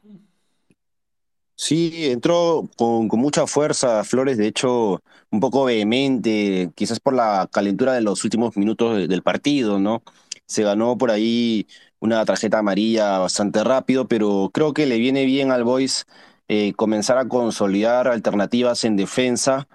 Sí, 1.60 2.06
entró 2.12 2.70
con, 2.78 3.08
con, 3.08 3.20
mucha 3.20 3.48
fuerza 3.48 4.04
Flores, 4.04 4.38
de 4.38 4.48
hecho, 4.48 5.02
un 5.32 5.40
poco 5.40 5.66
vehemente, 5.66 6.70
quizás 6.76 7.00
por 7.00 7.16
la 7.16 7.50
calentura 7.52 7.94
de 7.94 8.02
los 8.02 8.24
últimos 8.24 8.56
minutos 8.56 9.08
del 9.08 9.24
partido, 9.24 9.80
¿no? 9.80 10.04
Se 10.48 10.64
ganó 10.64 10.98
por 10.98 11.12
ahí 11.12 11.68
una 12.00 12.26
tarjeta 12.26 12.60
amarilla 12.60 13.20
bastante 13.20 13.64
rápido, 13.64 14.08
pero 14.08 14.50
creo 14.54 14.74
que 14.74 14.86
le 14.86 14.98
viene 14.98 15.26
bien 15.26 15.52
al 15.52 15.64
Boys 15.64 16.06
eh, 16.48 16.74
comenzar 16.74 17.18
a 17.18 17.28
consolidar 17.28 18.08
alternativas 18.08 18.86
en 18.86 18.96
defensa, 18.96 19.68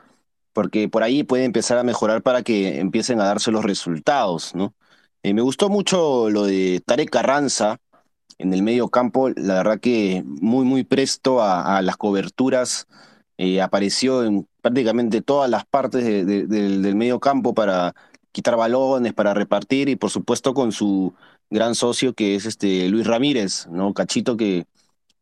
porque 0.52 0.88
por 0.88 1.02
ahí 1.02 1.24
puede 1.24 1.44
empezar 1.44 1.78
a 1.78 1.82
mejorar 1.84 2.22
para 2.22 2.42
que 2.42 2.80
empiecen 2.80 3.20
a 3.20 3.24
darse 3.24 3.50
los 3.50 3.64
resultados, 3.64 4.54
¿no? 4.54 4.74
Eh, 5.22 5.34
me 5.34 5.42
gustó 5.42 5.68
mucho 5.68 6.30
lo 6.30 6.44
de 6.44 6.82
Tarek 6.84 7.10
Carranza, 7.10 7.78
en 8.38 8.52
el 8.52 8.62
medio 8.62 8.88
campo, 8.88 9.30
la 9.30 9.54
verdad 9.54 9.80
que 9.80 10.22
muy, 10.26 10.64
muy 10.64 10.84
presto 10.84 11.42
a, 11.42 11.80
las 11.82 11.96
coberturas, 11.96 12.88
eh, 13.38 13.60
apareció 13.60 14.24
en 14.24 14.48
prácticamente 14.60 15.22
todas 15.22 15.50
las 15.50 15.64
partes 15.66 16.04
del 16.04 16.94
medio 16.96 17.20
campo 17.20 17.54
para 17.54 17.94
quitar 18.32 18.56
balones, 18.56 19.12
para 19.12 19.34
repartir 19.34 19.88
y 19.88 19.96
por 19.96 20.10
supuesto 20.10 20.54
con 20.54 20.72
su 20.72 21.14
gran 21.50 21.74
socio 21.74 22.14
que 22.14 22.34
es 22.34 22.46
este 22.46 22.88
Luis 22.88 23.06
Ramírez, 23.06 23.66
¿no? 23.70 23.94
Cachito 23.94 24.36
que 24.36 24.66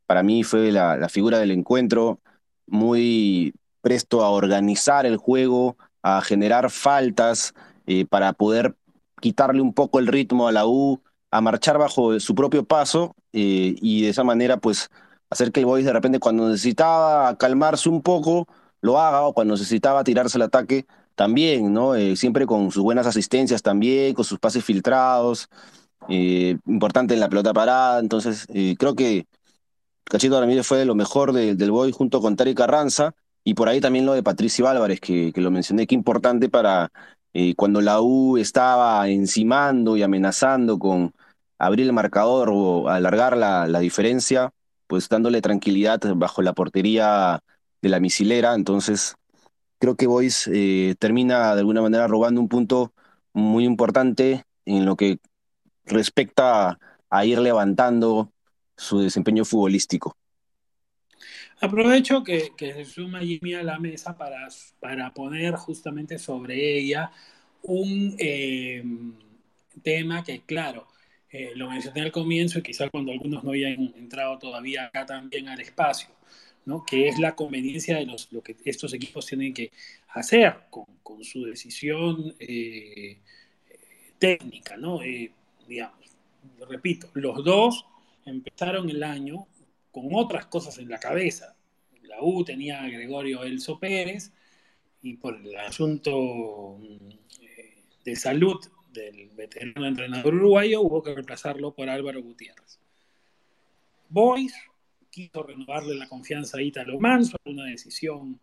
para 0.07 0.23
mí 0.23 0.45
fue 0.45 0.73
la, 0.73 1.09
figura 1.09 1.39
del 1.39 1.51
encuentro, 1.51 2.21
muy 2.67 3.55
presto 3.81 4.23
a 4.23 4.31
organizar 4.31 5.07
el 5.07 5.17
juego, 5.17 5.77
a 6.03 6.21
generar 6.21 6.71
faltas 6.71 7.55
eh, 7.87 8.07
para 8.07 8.33
poder 8.33 8.77
quitarle 9.21 9.61
un 9.61 9.75
poco 9.75 9.99
el 9.99 10.07
ritmo 10.07 10.49
a 10.49 10.53
la 10.53 10.67
U, 10.67 11.01
a 11.31 11.41
marchar 11.41 11.79
bajo 11.79 12.19
su 12.21 12.35
propio 12.35 12.65
paso 12.65 13.15
eh, 13.33 13.75
y 13.81 14.03
de 14.03 14.09
esa 14.09 14.25
manera 14.25 14.57
pues 14.57 14.91
hacer 15.31 15.53
que 15.53 15.61
el 15.61 15.67
Boys 15.67 15.85
de 15.85 15.93
repente 15.93 16.19
cuando 16.19 16.49
necesitaba 16.49 17.37
calmarse 17.39 17.89
un 17.89 18.03
poco 18.03 18.49
lo 18.81 18.99
haga 18.99 19.23
o 19.23 19.33
cuando 19.33 19.55
necesitaba 19.55 20.05
tirarse 20.05 20.39
el 20.39 20.43
ataque 20.43 20.87
también, 21.15 21.73
¿no? 21.73 21.95
Eh, 21.95 22.17
siempre 22.17 22.47
con 22.47 22.71
sus 22.71 22.83
buenas 22.83 23.07
asistencias 23.07 23.63
también, 23.63 24.15
con 24.15 24.25
sus 24.25 24.39
pases 24.39 24.65
filtrados, 24.65 25.49
eh, 26.09 26.57
importante 26.67 27.15
en 27.15 27.21
la 27.21 27.29
pelota 27.29 27.53
parada, 27.53 28.01
entonces 28.01 28.47
creo 28.79 28.95
que 28.95 29.27
Cachito 30.05 30.41
Ramírez 30.41 30.67
fue 30.67 30.85
lo 30.85 30.95
mejor 30.95 31.33
del 31.33 31.71
Boy 31.71 31.93
junto 31.93 32.21
con 32.21 32.37
Tari 32.37 32.55
Carranza 32.55 33.15
y 33.45 33.55
por 33.55 33.69
ahí 33.69 33.81
también 33.81 34.07
lo 34.07 34.15
de 34.15 34.23
Patricio 34.23 34.67
Álvarez, 34.67 35.01
que, 35.01 35.33
que 35.33 35.41
lo 35.41 35.51
mencioné, 35.51 35.87
que 35.87 35.95
importante 35.95 36.49
para 36.49 36.91
cuando 37.57 37.81
la 37.81 38.01
U 38.01 38.39
estaba 38.39 39.09
encimando 39.09 39.97
y 39.97 40.03
amenazando 40.03 40.79
con 40.79 41.13
abrir 41.59 41.87
el 41.87 41.93
marcador 41.93 42.51
o 42.51 42.89
alargar 42.89 43.37
la, 43.37 43.69
la 43.69 43.79
diferencia, 43.81 44.51
pues 44.87 45.09
dándole 45.09 45.43
tranquilidad 45.43 46.01
bajo 46.17 46.43
la 46.43 46.55
portería 46.55 47.41
de 47.83 47.89
la 47.89 48.01
misilera. 48.01 48.55
Entonces, 48.55 49.15
creo 49.81 49.97
que 49.97 50.07
Boys 50.07 50.49
eh, 50.53 50.95
termina 50.99 51.55
de 51.55 51.61
alguna 51.61 51.83
manera 51.83 52.07
robando 52.07 52.41
un 52.41 52.49
punto 52.49 52.93
muy 53.33 53.65
importante 53.65 54.45
en 54.67 54.85
lo 54.85 54.95
que 54.95 55.19
respecta 55.87 56.79
a 57.09 57.25
ir 57.25 57.39
levantando 57.39 58.31
su 58.77 59.01
desempeño 59.01 59.45
futbolístico. 59.45 60.17
Aprovecho 61.61 62.23
que, 62.23 62.53
se 62.57 62.85
suma 62.85 63.21
Jimmy 63.21 63.55
a 63.55 63.63
la 63.63 63.79
mesa 63.79 64.17
para, 64.17 64.49
para 64.79 65.13
poner 65.13 65.55
justamente 65.55 66.19
sobre 66.19 66.79
ella 66.79 67.11
un 67.63 68.15
eh, 68.19 68.83
tema 69.83 70.23
que, 70.23 70.43
claro, 70.43 70.87
eh, 71.31 71.53
lo 71.55 71.71
mencioné 71.71 72.03
al 72.03 72.13
comienzo 72.13 72.59
y 72.59 72.63
quizás 72.63 72.91
cuando 72.91 73.13
algunos 73.13 73.45
no 73.45 73.53
hayan 73.53 73.93
entrado 73.97 74.39
todavía 74.39 74.87
acá 74.87 75.07
también 75.07 75.49
al 75.49 75.61
espacio, 75.61 76.09
¿no? 76.65 76.85
que 76.85 77.09
es 77.09 77.19
la 77.19 77.35
conveniencia 77.35 77.97
de 77.97 78.07
lo 78.31 78.43
que 78.43 78.57
estos 78.65 78.93
equipos 78.95 79.27
tienen 79.27 79.55
que 79.55 79.71
hacer 80.09 80.57
con, 80.71 80.87
su 81.23 81.45
decisión 81.45 82.35
eh, 82.39 83.19
técnica. 84.19 84.77
¿no? 84.77 85.03
Eh, 85.03 85.33
digamos, 85.69 85.99
repito, 86.69 87.11
los 87.15 87.45
dos 87.45 87.87
empezaron 88.25 88.89
el 88.89 89.03
año 89.03 89.47
con 89.91 90.09
otras 90.13 90.47
cosas 90.47 90.79
en 90.79 90.89
la 90.89 90.99
cabeza. 90.99 91.57
La 92.03 92.23
U 92.23 92.45
tenía 92.45 92.83
a 92.83 92.89
Gregorio 92.89 93.43
Elso 93.45 93.79
Pérez 93.79 94.33
y 95.03 95.15
por 95.15 95.37
el 95.37 95.57
asunto 95.57 96.79
de 98.05 98.17
salud 98.17 98.59
del 98.93 99.31
veterano 99.31 99.87
entrenador 99.87 100.35
uruguayo, 100.35 100.81
hubo 100.81 101.03
que 101.03 101.15
reemplazarlo 101.15 101.73
por 101.73 101.89
Álvaro 101.89 102.23
Gutiérrez. 102.23 102.79
Boys 104.09 104.53
quiso 105.11 105.43
renovarle 105.43 105.95
la 105.95 106.09
confianza 106.09 106.59
a 106.59 106.63
Italo 106.63 106.99
Manso, 106.99 107.37
una 107.45 107.65
decisión 107.65 108.41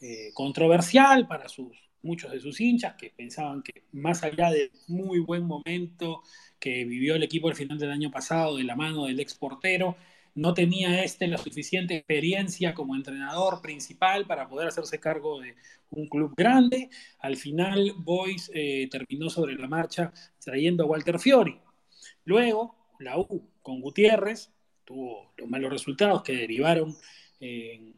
eh, 0.00 0.30
controversial 0.34 1.26
para 1.26 1.48
sus, 1.48 1.76
muchos 2.02 2.32
de 2.32 2.40
sus 2.40 2.60
hinchas 2.60 2.94
que 2.96 3.10
pensaban 3.10 3.62
que 3.62 3.84
más 3.92 4.22
allá 4.22 4.50
del 4.50 4.70
muy 4.86 5.18
buen 5.20 5.44
momento 5.44 6.22
que 6.58 6.84
vivió 6.84 7.16
el 7.16 7.22
equipo 7.22 7.48
al 7.48 7.56
final 7.56 7.78
del 7.78 7.90
año 7.90 8.10
pasado 8.10 8.56
de 8.56 8.64
la 8.64 8.76
mano 8.76 9.06
del 9.06 9.20
ex 9.20 9.34
portero, 9.34 9.96
no 10.34 10.54
tenía 10.54 11.02
este 11.02 11.26
la 11.26 11.38
suficiente 11.38 11.96
experiencia 11.96 12.72
como 12.72 12.94
entrenador 12.94 13.60
principal 13.60 14.24
para 14.26 14.48
poder 14.48 14.68
hacerse 14.68 15.00
cargo 15.00 15.40
de 15.40 15.56
un 15.90 16.06
club 16.06 16.34
grande. 16.36 16.90
Al 17.18 17.36
final, 17.36 17.92
Boys 17.96 18.50
eh, 18.54 18.88
terminó 18.90 19.30
sobre 19.30 19.56
la 19.56 19.66
marcha 19.66 20.12
trayendo 20.38 20.84
a 20.84 20.86
Walter 20.86 21.18
Fiori. 21.18 21.58
Luego, 22.24 22.76
la 23.00 23.18
U 23.18 23.50
con 23.62 23.80
Gutiérrez 23.80 24.52
tuvo 24.88 25.34
los 25.36 25.50
malos 25.50 25.70
resultados 25.70 26.22
que 26.22 26.32
derivaron 26.32 26.96
en 27.40 27.94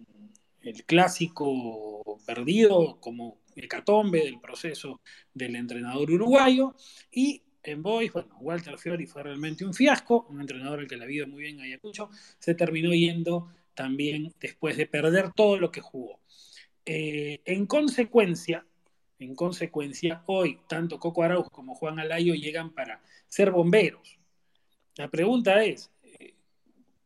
el 0.63 0.85
clásico 0.85 2.03
perdido 2.27 2.99
como 2.99 3.39
hecatombe 3.55 4.25
del 4.25 4.41
proceso 4.41 5.01
del 5.33 5.55
entrenador 5.55 6.11
uruguayo 6.11 6.75
y 7.13 7.43
en 7.63 7.83
Boys, 7.83 8.13
bueno, 8.13 8.37
Walter 8.41 8.77
Fiori 8.77 9.07
fue 9.07 9.23
realmente 9.23 9.65
un 9.65 9.73
fiasco, 9.73 10.27
un 10.31 10.41
entrenador 10.41 10.81
al 10.81 10.89
que 10.89 10.97
la 10.97 11.05
vida 11.05 11.27
muy 11.27 11.43
bien 11.43 11.61
Ayacucho, 11.61 12.11
se 12.39 12.55
terminó 12.55 12.93
yendo 12.93 13.53
también 13.75 14.35
después 14.41 14.77
de 14.77 14.87
perder 14.87 15.33
todo 15.33 15.59
lo 15.59 15.71
que 15.71 15.81
jugó. 15.83 16.19
Eh, 16.87 17.41
en 17.45 17.67
consecuencia, 17.67 18.67
en 19.19 19.37
consecuencia, 19.37 20.25
hoy 20.27 20.59
tanto 20.69 20.99
Coco 20.99 21.23
Araujo 21.23 21.51
como 21.51 21.75
Juan 21.77 22.01
Alayo 22.01 22.35
llegan 22.35 22.73
para 22.73 23.01
ser 23.29 23.51
bomberos. 23.51 24.19
La 24.97 25.09
pregunta 25.09 25.63
es, 25.63 25.91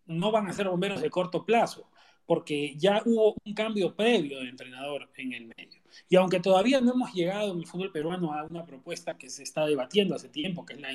no 0.06 0.30
van 0.30 0.48
a 0.48 0.52
ser 0.52 0.68
bomberos 0.68 1.00
de 1.00 1.10
corto 1.10 1.44
plazo, 1.44 1.88
porque 2.26 2.74
ya 2.76 3.02
hubo 3.04 3.36
un 3.44 3.54
cambio 3.54 3.94
previo 3.94 4.40
de 4.40 4.48
entrenador 4.48 5.10
en 5.16 5.32
el 5.32 5.46
medio. 5.46 5.80
Y 6.08 6.16
aunque 6.16 6.40
todavía 6.40 6.80
no 6.80 6.92
hemos 6.92 7.12
llegado 7.12 7.52
en 7.52 7.58
el 7.58 7.66
fútbol 7.66 7.92
peruano 7.92 8.32
a 8.32 8.44
una 8.44 8.64
propuesta 8.64 9.16
que 9.16 9.30
se 9.30 9.42
está 9.42 9.66
debatiendo 9.66 10.14
hace 10.14 10.28
tiempo, 10.28 10.64
que 10.64 10.74
es 10.74 10.80
la 10.80 10.88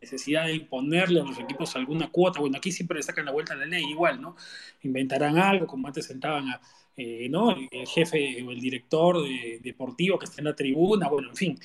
necesidad 0.00 0.46
de 0.46 0.54
imponerle 0.54 1.20
a 1.20 1.24
los 1.24 1.38
equipos 1.38 1.74
alguna 1.76 2.10
cuota, 2.10 2.40
bueno, 2.40 2.56
aquí 2.56 2.72
siempre 2.72 2.96
le 2.96 3.02
sacan 3.02 3.26
la 3.26 3.32
vuelta 3.32 3.54
a 3.54 3.56
la 3.56 3.66
ley 3.66 3.84
igual, 3.84 4.20
¿no? 4.20 4.36
Inventarán 4.82 5.36
algo, 5.38 5.66
como 5.66 5.86
antes 5.88 6.06
sentaban 6.06 6.48
a, 6.48 6.60
eh, 6.96 7.28
¿no? 7.28 7.50
el 7.50 7.86
jefe 7.86 8.42
o 8.42 8.50
el 8.50 8.60
director 8.60 9.16
deportivo 9.60 10.18
que 10.18 10.26
está 10.26 10.40
en 10.40 10.46
la 10.46 10.54
tribuna, 10.54 11.08
bueno, 11.08 11.30
en 11.30 11.36
fin. 11.36 11.58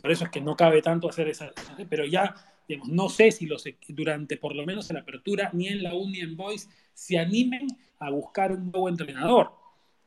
Por 0.00 0.10
eso 0.10 0.24
es 0.24 0.30
que 0.30 0.40
no 0.40 0.56
cabe 0.56 0.82
tanto 0.82 1.08
hacer 1.08 1.28
esa, 1.28 1.52
pero 1.88 2.04
ya, 2.06 2.34
no 2.78 3.08
sé 3.08 3.30
si 3.30 3.46
los, 3.46 3.64
durante 3.88 4.36
por 4.36 4.54
lo 4.54 4.66
menos 4.66 4.90
en 4.90 4.94
la 4.94 5.02
apertura, 5.02 5.50
ni 5.52 5.68
en 5.68 5.82
la 5.82 5.94
Union 5.94 6.36
Boys, 6.36 6.68
se 6.94 7.18
animen 7.18 7.66
a 7.98 8.10
buscar 8.10 8.52
un 8.52 8.70
nuevo 8.70 8.88
entrenador. 8.88 9.52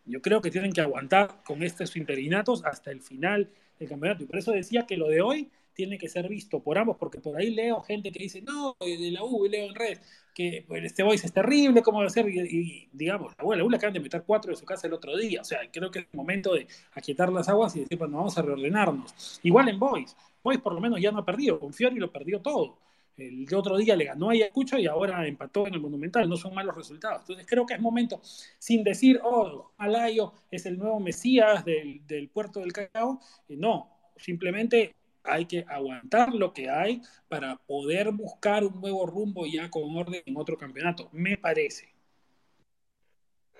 Yo 0.05 0.21
creo 0.21 0.41
que 0.41 0.51
tienen 0.51 0.73
que 0.73 0.81
aguantar 0.81 1.43
con 1.45 1.63
estos 1.63 1.95
interinatos 1.95 2.65
hasta 2.65 2.91
el 2.91 3.01
final 3.01 3.49
del 3.79 3.89
campeonato. 3.89 4.23
Y 4.23 4.27
por 4.27 4.37
eso 4.37 4.51
decía 4.51 4.85
que 4.85 4.97
lo 4.97 5.07
de 5.07 5.21
hoy 5.21 5.49
tiene 5.73 5.97
que 5.97 6.07
ser 6.07 6.27
visto 6.29 6.61
por 6.61 6.77
ambos, 6.77 6.97
porque 6.97 7.19
por 7.19 7.37
ahí 7.37 7.51
leo 7.51 7.81
gente 7.81 8.11
que 8.11 8.19
dice, 8.19 8.41
no, 8.41 8.75
de 8.79 9.11
la 9.11 9.23
U, 9.23 9.45
leo 9.47 9.67
en 9.67 9.75
red, 9.75 9.99
que 10.33 10.65
este 10.69 11.03
Boys 11.03 11.23
es 11.23 11.33
terrible, 11.33 11.81
¿cómo 11.81 11.99
va 11.99 12.05
a 12.05 12.09
ser? 12.09 12.27
Y, 12.27 12.89
digamos, 12.91 13.33
la 13.37 13.45
U, 13.45 13.51
la 13.53 13.63
le 13.63 13.77
acaban 13.77 13.93
de 13.93 13.99
meter 13.99 14.23
cuatro 14.25 14.51
de 14.51 14.57
su 14.57 14.65
casa 14.65 14.87
el 14.87 14.93
otro 14.93 15.15
día. 15.15 15.41
O 15.41 15.43
sea, 15.43 15.59
creo 15.71 15.91
que 15.91 15.99
es 15.99 16.07
el 16.11 16.17
momento 16.17 16.53
de 16.53 16.67
aquietar 16.93 17.31
las 17.31 17.49
aguas 17.49 17.75
y 17.75 17.81
decir, 17.81 17.97
bueno, 17.97 18.17
vamos 18.17 18.37
a 18.37 18.41
reordenarnos. 18.41 19.39
Igual 19.43 19.69
en 19.69 19.79
Boys. 19.79 20.15
Boys 20.43 20.59
por 20.59 20.73
lo 20.73 20.81
menos 20.81 20.99
ya 20.99 21.11
no 21.11 21.19
ha 21.19 21.25
perdido. 21.25 21.59
Con 21.59 21.73
Fiori 21.73 21.97
lo 21.97 22.11
perdió 22.11 22.41
todo. 22.41 22.77
El 23.15 23.47
otro 23.53 23.77
día 23.77 23.95
le 23.95 24.05
ganó 24.05 24.29
a 24.29 24.33
Ayacucho 24.33 24.79
y 24.79 24.87
ahora 24.87 25.27
empató 25.27 25.67
en 25.67 25.75
el 25.75 25.79
Monumental. 25.79 26.27
No 26.27 26.35
son 26.35 26.55
malos 26.55 26.75
resultados. 26.75 27.21
Entonces 27.21 27.45
creo 27.47 27.65
que 27.65 27.75
es 27.75 27.79
momento, 27.79 28.19
sin 28.57 28.83
decir, 28.83 29.19
oh, 29.23 29.71
Alayo 29.77 30.33
es 30.49 30.65
el 30.65 30.79
nuevo 30.79 30.99
Mesías 30.99 31.63
del, 31.63 32.05
del 32.07 32.29
puerto 32.29 32.59
del 32.59 32.73
Cacao. 32.73 33.19
Eh, 33.47 33.55
no, 33.55 33.87
simplemente 34.17 34.95
hay 35.23 35.45
que 35.45 35.65
aguantar 35.67 36.33
lo 36.33 36.53
que 36.53 36.69
hay 36.69 37.01
para 37.27 37.55
poder 37.55 38.11
buscar 38.11 38.63
un 38.63 38.79
nuevo 38.81 39.05
rumbo 39.05 39.45
ya 39.45 39.69
con 39.69 39.83
orden 39.95 40.21
en 40.25 40.37
otro 40.37 40.57
campeonato, 40.57 41.09
me 41.11 41.37
parece. 41.37 41.93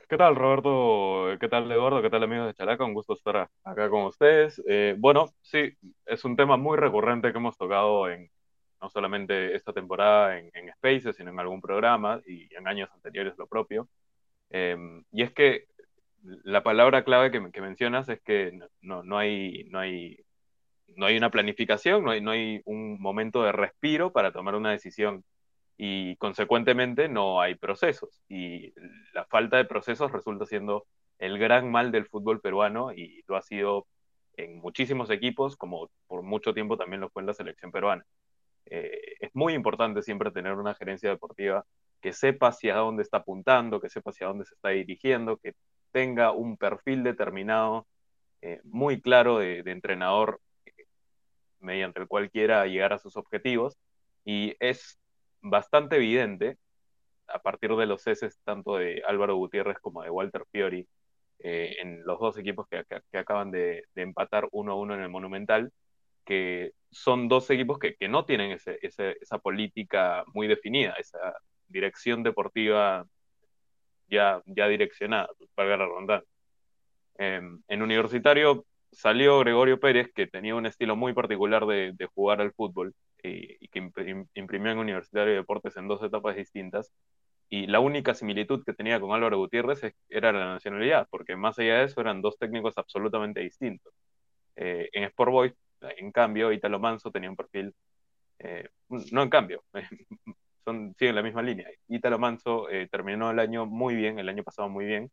¿Qué 0.10 0.17
tal, 0.17 0.36
Roberto? 0.36 1.39
¿Qué 1.39 1.48
tal, 1.48 1.72
Eduardo? 1.72 2.01
¿Qué 2.01 2.10
tal, 2.10 2.24
amigos 2.24 2.46
de 2.48 2.53
Chalaca? 2.53 2.84
Un 2.84 2.93
gusto 2.93 3.13
estar 3.13 3.50
acá 3.63 3.89
con 3.89 4.03
ustedes. 4.03 4.62
Eh, 4.67 4.96
bueno, 4.98 5.34
sí, 5.41 5.75
es 6.05 6.24
un 6.24 6.36
tema 6.36 6.55
muy 6.58 6.77
recurrente 6.77 7.32
que 7.32 7.38
hemos 7.38 7.58
tocado 7.58 8.10
en 8.10 8.29
no 8.79 8.89
solamente 8.89 9.55
esta 9.55 9.72
temporada 9.74 10.38
en, 10.38 10.51
Spaces, 10.74 11.15
sino 11.15 11.32
en 11.32 11.39
algún 11.39 11.62
programa 11.62 12.22
y 12.27 12.53
en 12.53 12.67
años 12.67 12.91
anteriores 12.93 13.34
lo 13.38 13.48
propio. 13.48 13.88
Em, 14.50 15.03
y 15.12 15.24
es 15.24 15.32
que 15.32 15.67
la 16.43 16.63
palabra 16.63 17.03
clave 17.03 17.32
que, 17.32 17.51
que 17.51 17.62
mencionas 17.62 18.08
es 18.10 18.22
que 18.22 18.60
no, 18.82 19.03
no, 19.03 19.17
hay, 19.17 19.63
no 19.72 19.79
hay 19.79 20.24
no 20.87 21.05
hay 21.05 21.17
una 21.17 21.31
planificación, 21.31 22.03
no 22.03 22.11
hay, 22.11 22.21
no 22.21 22.31
hay 22.31 22.61
un 22.65 22.99
momento 23.01 23.43
de 23.43 23.51
respiro 23.51 24.11
para 24.11 24.31
tomar 24.31 24.55
una 24.55 24.71
decisión 24.71 25.23
y 25.77 26.15
consecuentemente 26.17 27.09
no 27.09 27.41
hay 27.41 27.55
procesos. 27.55 28.21
Y 28.29 28.73
la 29.13 29.25
falta 29.25 29.57
de 29.57 29.65
procesos 29.65 30.11
resulta 30.11 30.46
siendo 30.46 30.85
el 31.19 31.37
gran 31.37 31.72
mal 31.72 31.91
del 31.91 32.07
fútbol 32.07 32.41
peruano 32.41 32.93
y 32.93 33.24
lo 33.27 33.35
ha 33.35 33.41
sido 33.41 33.87
en 34.37 34.57
muchísimos 34.57 35.09
equipos, 35.09 35.55
como 35.55 35.89
por 36.07 36.24
mucho 36.24 36.53
tiempo 36.53 36.77
también 36.77 37.01
lo 37.01 37.09
fue 37.09 37.22
en 37.22 37.27
la 37.27 37.33
selección 37.33 37.72
peruana. 37.72 38.05
Eh, 38.65 39.15
es 39.19 39.35
muy 39.35 39.53
importante 39.53 40.01
siempre 40.01 40.31
tener 40.31 40.53
una 40.53 40.75
gerencia 40.75 41.09
deportiva 41.09 41.65
que 42.01 42.13
sepa 42.13 42.48
hacia 42.48 42.75
dónde 42.75 43.03
está 43.03 43.17
apuntando, 43.17 43.79
que 43.79 43.89
sepa 43.89 44.11
hacia 44.11 44.27
dónde 44.27 44.46
se 44.46 44.55
está 44.55 44.69
dirigiendo, 44.69 45.37
que 45.37 45.53
tenga 45.91 46.31
un 46.31 46.57
perfil 46.57 47.03
determinado, 47.03 47.87
eh, 48.41 48.59
muy 48.63 49.00
claro 49.01 49.37
de, 49.37 49.63
de 49.63 49.72
entrenador 49.72 50.41
mediante 51.63 51.99
el 51.99 52.07
cual 52.07 52.29
quiera 52.29 52.65
llegar 52.67 52.93
a 52.93 52.99
sus 52.99 53.17
objetivos. 53.17 53.77
Y 54.25 54.55
es 54.59 54.99
bastante 55.41 55.95
evidente, 55.97 56.57
a 57.27 57.39
partir 57.39 57.75
de 57.75 57.85
los 57.85 58.03
ceses 58.03 58.39
tanto 58.43 58.77
de 58.77 59.01
Álvaro 59.07 59.35
Gutiérrez 59.35 59.79
como 59.79 60.03
de 60.03 60.09
Walter 60.09 60.45
Fiori, 60.51 60.87
eh, 61.39 61.75
en 61.79 62.05
los 62.05 62.19
dos 62.19 62.37
equipos 62.37 62.67
que, 62.67 62.85
acaban 63.17 63.51
de, 63.51 63.85
empatar 63.95 64.47
uno 64.51 64.73
a 64.73 64.75
uno 64.75 64.93
en 64.95 65.01
el 65.01 65.09
Monumental, 65.09 65.71
que 66.25 66.73
son 66.91 67.27
dos 67.27 67.49
equipos 67.49 67.79
que, 67.79 67.95
no 68.07 68.25
tienen 68.25 68.57
esa 68.81 69.39
política 69.39 70.23
muy 70.33 70.47
definida, 70.47 70.93
esa 70.93 71.35
dirección 71.67 72.23
deportiva 72.23 73.05
ya, 74.07 74.41
ya 74.45 74.67
direccionada, 74.67 75.29
para 75.55 75.77
la 75.77 75.85
ronda. 75.85 76.23
en 77.17 77.81
Universitario 77.81 78.65
salió 78.94 79.40
Gregorio 79.40 79.79
Pérez, 79.79 80.12
que 80.14 80.27
tenía 80.27 80.56
un 80.56 80.66
estilo 80.66 80.96
muy 80.96 81.14
particular 81.14 81.66
de, 81.66 81.96
jugar 82.14 82.42
al 82.42 82.53
fútbol 82.53 82.94
y, 83.22 83.68
que 83.70 83.92
imprimió 84.36 84.72
en 84.72 84.77
Universitario 84.79 85.32
de 85.32 85.40
Deportes 85.40 85.75
en 85.77 85.88
dos 85.88 86.03
etapas 86.03 86.36
distintas. 86.36 86.92
Y 87.50 87.68
la 87.68 87.79
única 87.79 88.16
similitud 88.16 88.64
que 88.66 88.74
tenía 88.74 89.00
con 89.00 89.12
Álvaro 89.12 89.38
Gutiérrez 89.38 89.94
era 90.10 90.32
la 90.32 90.46
nacionalidad, 90.46 91.08
porque 91.12 91.36
más 91.36 91.60
allá 91.60 91.79
de 91.79 91.86
eso 91.86 92.01
eran 92.01 92.22
dos 92.22 92.38
técnicos 92.38 92.77
absolutamente 92.77 93.42
distintos. 93.42 93.94
Eh, 94.56 94.90
en 94.94 95.03
Sport 95.06 95.32
Boys, 95.32 95.53
en 95.82 96.12
cambio, 96.12 96.51
Italo 96.51 96.79
Manso 96.79 97.12
tenía 97.12 97.29
un 97.29 97.36
perfil, 97.36 97.74
eh, 98.40 98.70
no 99.12 99.24
en 99.24 99.29
cambio, 99.29 99.64
son, 100.66 100.96
siguen 100.98 101.16
la 101.16 101.24
misma 101.24 101.42
línea. 101.42 101.68
Italo 101.88 102.20
Manso 102.20 102.70
eh, 102.70 102.88
terminó 102.90 103.32
el 103.32 103.40
año 103.40 103.66
muy 103.66 103.96
bien, 103.96 104.20
el 104.20 104.29
año 104.29 104.44
pasado 104.44 104.70
muy 104.70 104.86
bien, 104.86 105.12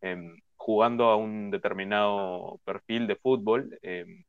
em, 0.00 0.36
jugando 0.68 1.04
a 1.06 1.16
un 1.16 1.50
determinado 1.50 2.60
perfil 2.62 3.06
de 3.06 3.16
fútbol 3.16 3.78
em, 3.80 4.22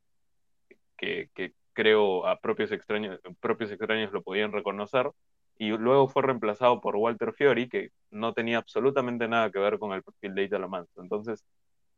que, 0.96 1.30
creo 1.74 2.26
a 2.26 2.40
propios 2.40 2.72
extraños, 2.72 3.20
propios 3.42 3.72
extraños 3.72 4.14
lo 4.14 4.24
podían 4.24 4.54
reconocer, 4.54 5.12
y 5.58 5.68
luego 5.72 6.08
fue 6.08 6.24
reemplazado 6.24 6.80
por 6.80 6.96
Walter 6.96 7.34
Fiori, 7.34 7.68
que 7.68 7.90
no 8.10 8.34
tenía 8.34 8.58
absolutamente 8.60 9.28
nada 9.28 9.52
que 9.52 9.60
ver 9.60 9.80
con 9.80 9.92
el 9.92 10.02
perfil 10.02 10.34
de 10.34 10.44
Italo 10.44 10.70
Manso. 10.70 11.02
Entonces, 11.02 11.44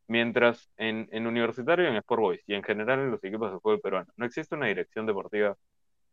mientras 0.08 0.72
en, 0.78 1.08
en 1.12 1.28
Universitario, 1.28 1.88
en 1.88 1.98
Sport 1.98 2.22
Boys 2.22 2.42
y 2.48 2.56
en 2.56 2.64
general 2.64 3.00
en 3.00 3.12
los 3.12 3.24
equipos 3.24 3.52
de 3.52 3.60
fútbol 3.60 3.80
peruano 3.80 4.12
no 4.18 4.26
existe 4.26 4.56
una 4.56 4.66
dirección 4.68 5.06
deportiva 5.06 5.56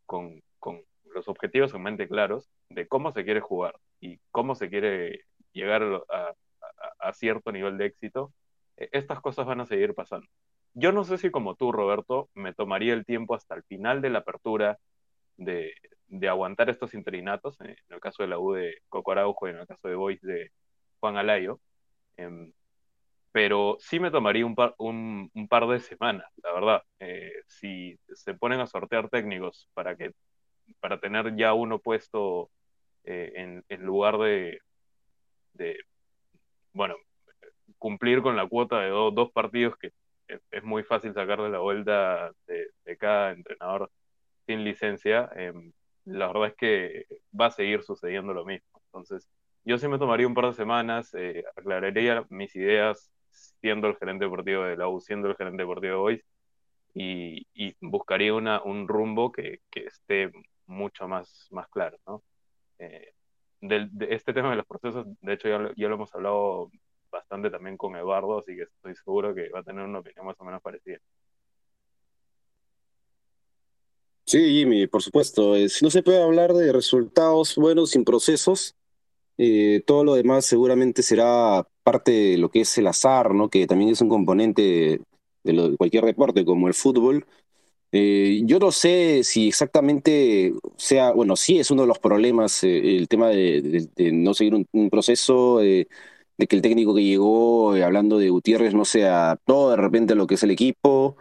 con, 0.05 0.39
con 0.59 0.83
los 1.15 1.27
objetivos 1.27 1.73
en 1.73 1.81
mente 1.81 2.07
claros 2.07 2.47
de 2.69 2.87
cómo 2.87 3.11
se 3.11 3.25
quiere 3.25 3.39
jugar 3.41 3.75
y 3.99 4.19
cómo 4.29 4.53
se 4.53 4.69
quiere 4.69 5.25
llegar 5.51 5.81
a, 6.09 6.35
a, 6.99 7.13
cierto 7.13 7.51
nivel 7.51 7.77
de 7.77 7.87
éxito, 7.87 8.33
e, 8.77 8.89
estas 8.91 9.21
cosas 9.21 9.45
van 9.45 9.61
a 9.61 9.65
seguir 9.65 9.93
pasando. 9.95 10.27
Yo 10.73 10.91
no 10.91 11.03
sé 11.03 11.17
si 11.17 11.31
como 11.31 11.55
tú, 11.55 11.71
Roberto, 11.71 12.29
me 12.35 12.53
tomaría 12.53 12.93
el 12.93 13.05
tiempo 13.05 13.35
hasta 13.35 13.55
el 13.55 13.63
final 13.63 14.01
de 14.01 14.09
la 14.09 14.19
apertura 14.19 14.79
de, 15.37 15.73
aguantar 16.29 16.69
estos 16.69 16.93
interinatos, 16.93 17.59
en 17.61 17.75
el 17.89 17.99
caso 17.99 18.23
de 18.23 18.29
la 18.29 18.39
U 18.39 18.53
de 18.53 18.75
Coco 18.89 19.11
Araujo 19.11 19.47
y 19.47 19.51
en 19.51 19.57
el 19.59 19.67
caso 19.67 19.87
de 19.87 19.95
Boys 19.95 20.21
de 20.21 20.51
Juan 20.99 21.17
Alayo, 21.17 21.59
em, 22.17 22.53
pero 23.31 23.77
sí 23.79 23.99
me 23.99 24.11
tomaría 24.11 24.45
un 24.45 24.55
par, 24.55 24.75
un, 24.79 25.29
par 25.49 25.67
de 25.67 25.79
semanas, 25.79 26.27
la 26.43 26.51
verdad. 26.53 26.83
Eh, 26.99 27.31
si 27.47 27.97
se 28.13 28.33
ponen 28.33 28.59
a 28.59 28.67
sortear 28.67 29.09
técnicos 29.09 29.69
para, 29.73 29.95
que, 29.95 30.13
para 30.79 30.99
tener 30.99 31.35
ya 31.35 31.53
uno 31.53 31.79
puesto 31.79 32.51
eh, 33.03 33.63
en, 33.69 33.85
lugar 33.85 34.17
de, 34.17 34.59
de 35.53 35.77
bueno, 36.73 36.95
cumplir 37.77 38.21
con 38.21 38.35
la 38.35 38.47
cuota 38.47 38.79
de 38.81 38.89
dos 38.89 39.31
partidos 39.31 39.75
que 39.77 39.91
es, 40.51 40.63
muy 40.63 40.83
fácil 40.83 41.13
sacar 41.13 41.41
de 41.41 41.49
la 41.49 41.59
vuelta 41.59 42.31
de, 42.47 42.97
cada 42.97 43.31
entrenador 43.31 43.91
sin 44.45 44.63
licencia, 44.63 45.29
em, 45.35 45.71
la 46.05 46.27
verdad 46.27 46.47
es 46.49 46.55
que 46.55 47.05
va 47.39 47.47
a 47.47 47.51
seguir 47.51 47.83
sucediendo 47.83 48.33
lo 48.33 48.45
mismo. 48.45 48.81
Entonces, 48.85 49.29
yo 49.63 49.77
sí 49.77 49.87
me 49.87 49.99
tomaría 49.99 50.27
un 50.27 50.33
par 50.33 50.47
de 50.47 50.53
semanas, 50.53 51.13
eh, 51.13 51.43
aclararía 51.55 52.25
mis 52.29 52.55
ideas 52.55 53.11
siendo 53.61 53.87
el 53.87 53.97
gerente 53.97 54.25
deportivo 54.25 54.63
de 54.63 54.77
la 54.77 54.87
U, 54.87 54.99
siendo 55.01 55.29
el 55.29 55.35
gerente 55.35 55.63
deportivo 55.63 55.93
de 55.93 55.99
Boys, 55.99 56.25
y, 56.93 57.45
buscaría 57.81 58.33
una, 58.33 58.61
un 58.63 58.87
rumbo 58.87 59.31
que, 59.31 59.61
que, 59.69 59.85
esté 59.85 60.31
mucho 60.65 61.07
más, 61.07 61.47
más 61.51 61.67
claro, 61.69 61.97
¿no? 62.07 62.23
Eh, 62.79 63.13
de 63.61 63.89
este 64.09 64.33
tema 64.33 64.51
de 64.51 64.57
los 64.57 64.65
procesos, 64.65 65.05
de 65.21 65.33
hecho 65.33 65.49
ya, 65.49 65.71
ya, 65.75 65.87
lo 65.87 65.95
hemos 65.95 66.13
hablado 66.15 66.71
bastante 67.11 67.49
también 67.49 67.77
con 67.77 67.95
Eduardo, 67.95 68.39
así 68.39 68.55
que 68.55 68.63
estoy 68.63 68.95
seguro 68.95 69.33
que 69.33 69.49
va 69.49 69.59
a 69.59 69.63
tener 69.63 69.83
una 69.83 69.99
opinión 69.99 70.25
más 70.25 70.39
o 70.39 70.45
menos 70.45 70.61
parecida. 70.61 70.99
Sí, 74.25 74.59
Jimmy, 74.59 74.85
por 74.85 75.01
supuesto. 75.01 75.55
Eh, 75.55 75.67
no 75.81 75.89
se 75.89 76.03
puede 76.03 76.21
hablar 76.21 76.53
de 76.53 76.71
resultados 76.71 77.55
buenos 77.55 77.91
sin 77.91 78.03
procesos, 78.03 78.75
Eh, 79.41 79.81
todo 79.87 80.03
lo 80.03 80.15
demás 80.15 80.45
seguramente 80.45 81.01
será 81.01 81.65
parte 81.81 82.11
de 82.11 82.37
lo 82.37 82.49
que 82.49 82.59
es 82.61 82.77
el 82.77 82.87
azar, 82.87 83.33
¿no? 83.33 83.49
Que 83.49 83.67
también 83.67 83.89
es 83.89 84.01
un 84.01 84.09
componente 84.09 84.99
de 85.43 85.77
cualquier 85.77 86.03
deporte, 86.03 86.43
como 86.43 86.67
el 86.67 86.73
fútbol. 86.73 87.25
Eh, 87.91 88.41
yo 88.45 88.59
no 88.59 88.71
sé 88.71 89.23
si 89.23 89.47
exactamente 89.47 90.53
sea, 90.77 91.11
bueno, 91.11 91.35
sí 91.35 91.59
es 91.59 91.71
uno 91.71 91.83
de 91.83 91.87
los 91.87 91.97
problemas 91.99 92.63
eh, 92.63 92.97
el 92.97 93.07
tema 93.07 93.29
de, 93.29 93.89
no 94.13 94.33
seguir 94.35 94.53
un, 94.71 94.89
proceso, 94.91 95.61
eh, 95.63 95.87
de 96.37 96.47
que 96.47 96.55
el 96.55 96.61
técnico 96.61 96.93
que 96.95 97.03
llegó, 97.03 97.75
eh, 97.75 97.83
hablando 97.83 98.17
de 98.19 98.29
Gutiérrez, 98.29 98.73
no 98.75 98.85
se 98.85 99.05
adaptó 99.07 99.71
de 99.71 99.77
repente 99.77 100.15
lo 100.15 100.27
que 100.27 100.35
es 100.35 100.43
el 100.43 100.51
equipo. 100.51 101.17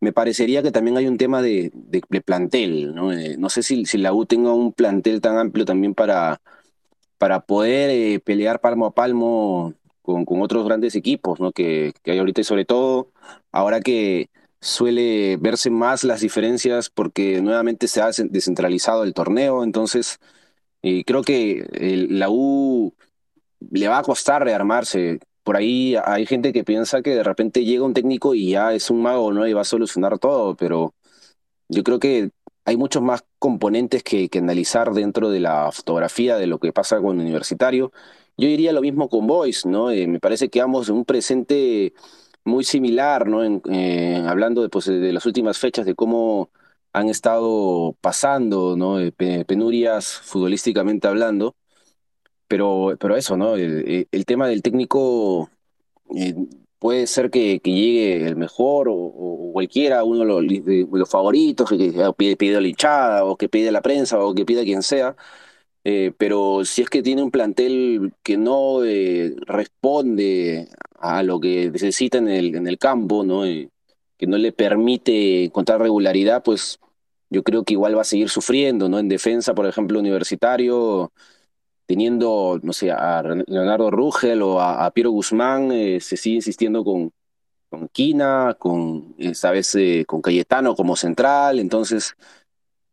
Me 0.00 0.12
parecería 0.12 0.62
que 0.62 0.72
también 0.72 0.96
hay 0.98 1.06
un 1.08 1.18
tema 1.18 1.42
de, 1.42 1.72
plantel, 2.24 2.94
¿no? 2.94 3.10
No 3.38 3.48
sé 3.50 3.62
si, 3.62 3.86
si 3.86 3.98
la 3.98 4.12
U 4.12 4.26
tenga 4.26 4.52
un 4.54 4.72
plantel 4.72 5.20
tan 5.20 5.38
amplio 5.38 5.64
también 5.64 5.94
para, 5.94 6.40
para 7.18 7.40
poder 7.40 8.20
pelear 8.22 8.60
palmo 8.60 8.86
a 8.86 8.94
palmo 8.94 9.74
con, 10.02 10.24
con 10.24 10.42
otros 10.42 10.64
grandes 10.66 10.94
equipos, 10.96 11.40
¿no? 11.40 11.52
Que 11.52 11.92
hay 12.06 12.18
ahorita 12.18 12.42
y 12.42 12.44
sobre 12.44 12.64
todo 12.64 13.10
ahora 13.52 13.80
que 13.80 14.28
suele 14.64 15.36
verse 15.38 15.70
más 15.70 16.04
las 16.04 16.20
diferencias 16.22 16.90
porque 16.90 17.40
nuevamente 17.42 17.86
se 17.88 18.00
ha 18.00 18.06
des- 18.06 18.24
descentralizado 18.30 19.04
el 19.04 19.14
torneo, 19.14 19.62
entonces 19.64 20.18
eh, 20.82 21.04
creo 21.04 21.22
que 21.22 21.66
el- 21.74 22.18
la 22.18 22.28
U 22.30 22.94
le 23.70 23.88
va 23.88 23.98
a 23.98 24.02
costar 24.02 24.44
rearmarse. 24.44 25.20
Por 25.44 25.56
ahí 25.56 25.96
hay 26.04 26.26
gente 26.26 26.52
que 26.52 26.64
piensa 26.64 27.02
que 27.02 27.10
de 27.14 27.22
repente 27.24 27.64
llega 27.64 27.84
un 27.84 27.94
técnico 27.94 28.34
y 28.34 28.50
ya 28.52 28.72
es 28.74 28.90
un 28.90 29.02
mago, 29.02 29.32
¿no? 29.32 29.46
Y 29.46 29.52
va 29.54 29.62
a 29.62 29.64
solucionar 29.64 30.18
todo, 30.18 30.56
pero 30.56 30.94
yo 31.68 31.82
creo 31.84 31.98
que 31.98 32.30
hay 32.64 32.76
muchos 32.76 33.02
más 33.02 33.24
componentes 33.38 34.02
que, 34.02 34.28
que 34.28 34.38
analizar 34.38 34.92
dentro 34.94 35.30
de 35.30 35.40
la 35.40 35.70
fotografía 35.72 36.36
de 36.36 36.46
lo 36.46 36.58
que 36.58 36.72
pasa 36.72 37.00
con 37.00 37.20
Universitario. 37.20 37.92
Yo 38.36 38.48
diría 38.48 38.72
lo 38.72 38.80
mismo 38.82 39.08
con 39.08 39.26
Boys, 39.26 39.66
¿no? 39.66 39.90
Eh, 39.90 40.06
me 40.06 40.20
parece 40.20 40.48
que 40.50 40.60
ambos 40.60 40.88
un 40.88 41.04
presente 41.04 41.92
muy 42.44 42.64
similar, 42.64 43.26
¿no? 43.28 43.44
En- 43.44 43.62
eh, 43.70 44.22
hablando 44.26 44.62
de, 44.62 44.68
pues, 44.68 44.86
de 44.86 45.12
las 45.12 45.26
últimas 45.26 45.58
fechas, 45.58 45.86
de 45.86 45.94
cómo 45.94 46.50
han 46.92 47.08
estado 47.08 47.96
pasando, 48.00 48.76
¿no? 48.76 49.00
Eh, 49.00 49.12
pe- 49.12 49.44
penurias 49.44 50.20
futbolísticamente 50.24 51.08
hablando, 51.08 51.56
pero, 52.48 52.96
pero 53.00 53.16
eso, 53.16 53.36
¿no? 53.36 53.56
El, 53.56 54.08
el 54.10 54.24
tema 54.26 54.48
del 54.48 54.62
técnico 54.62 55.50
eh, 56.16 56.34
puede 56.78 57.06
ser 57.06 57.30
que, 57.30 57.60
que 57.60 57.72
llegue 57.72 58.26
el 58.28 58.36
mejor 58.36 58.88
o, 58.88 58.94
o 58.94 59.52
cualquiera, 59.52 60.04
uno 60.04 60.20
de 60.20 60.26
los, 60.26 60.64
de 60.66 60.88
los 60.92 61.10
favoritos, 61.10 61.68
que, 61.70 61.78
que 61.78 62.12
pide, 62.16 62.36
pide 62.36 62.60
la 62.60 62.68
hinchada 62.68 63.24
o 63.24 63.36
que 63.36 63.48
pide 63.48 63.72
la 63.72 63.82
prensa 63.82 64.18
o 64.20 64.34
que 64.34 64.44
pida 64.46 64.64
quien 64.64 64.82
sea, 64.82 65.16
eh, 65.84 66.12
pero 66.18 66.64
si 66.64 66.82
es 66.82 66.90
que 66.90 67.02
tiene 67.02 67.22
un 67.22 67.30
plantel 67.30 68.12
que 68.22 68.36
no 68.38 68.84
eh, 68.84 69.34
responde 69.46 70.68
a 71.04 71.22
lo 71.22 71.40
que 71.40 71.70
necesita 71.70 72.18
en 72.18 72.28
el, 72.28 72.54
en 72.54 72.66
el 72.66 72.78
campo, 72.78 73.24
¿no? 73.24 73.44
Eh, 73.44 73.68
que 74.16 74.26
no 74.26 74.38
le 74.38 74.52
permite 74.52 75.44
encontrar 75.44 75.80
regularidad, 75.80 76.42
pues 76.42 76.78
yo 77.30 77.42
creo 77.42 77.64
que 77.64 77.74
igual 77.74 77.96
va 77.96 78.02
a 78.02 78.04
seguir 78.04 78.30
sufriendo, 78.30 78.88
¿no? 78.88 78.98
En 78.98 79.08
defensa, 79.08 79.54
por 79.54 79.66
ejemplo, 79.66 79.98
Universitario 79.98 81.12
teniendo, 81.86 82.60
no 82.62 82.72
sé, 82.72 82.90
a 82.90 83.22
Leonardo 83.46 83.90
Rugel 83.90 84.42
o 84.42 84.60
a, 84.60 84.90
Piero 84.92 85.10
Guzmán, 85.10 85.70
eh, 85.72 86.00
se 86.00 86.16
sigue 86.16 86.36
insistiendo 86.36 86.82
con, 86.84 87.12
con 87.68 87.88
Quina, 87.88 88.56
con, 88.58 89.14
eh, 89.18 89.34
sabes, 89.34 89.76
con 90.06 90.22
Cayetano 90.22 90.74
como 90.74 90.96
central, 90.96 91.58
entonces 91.60 92.14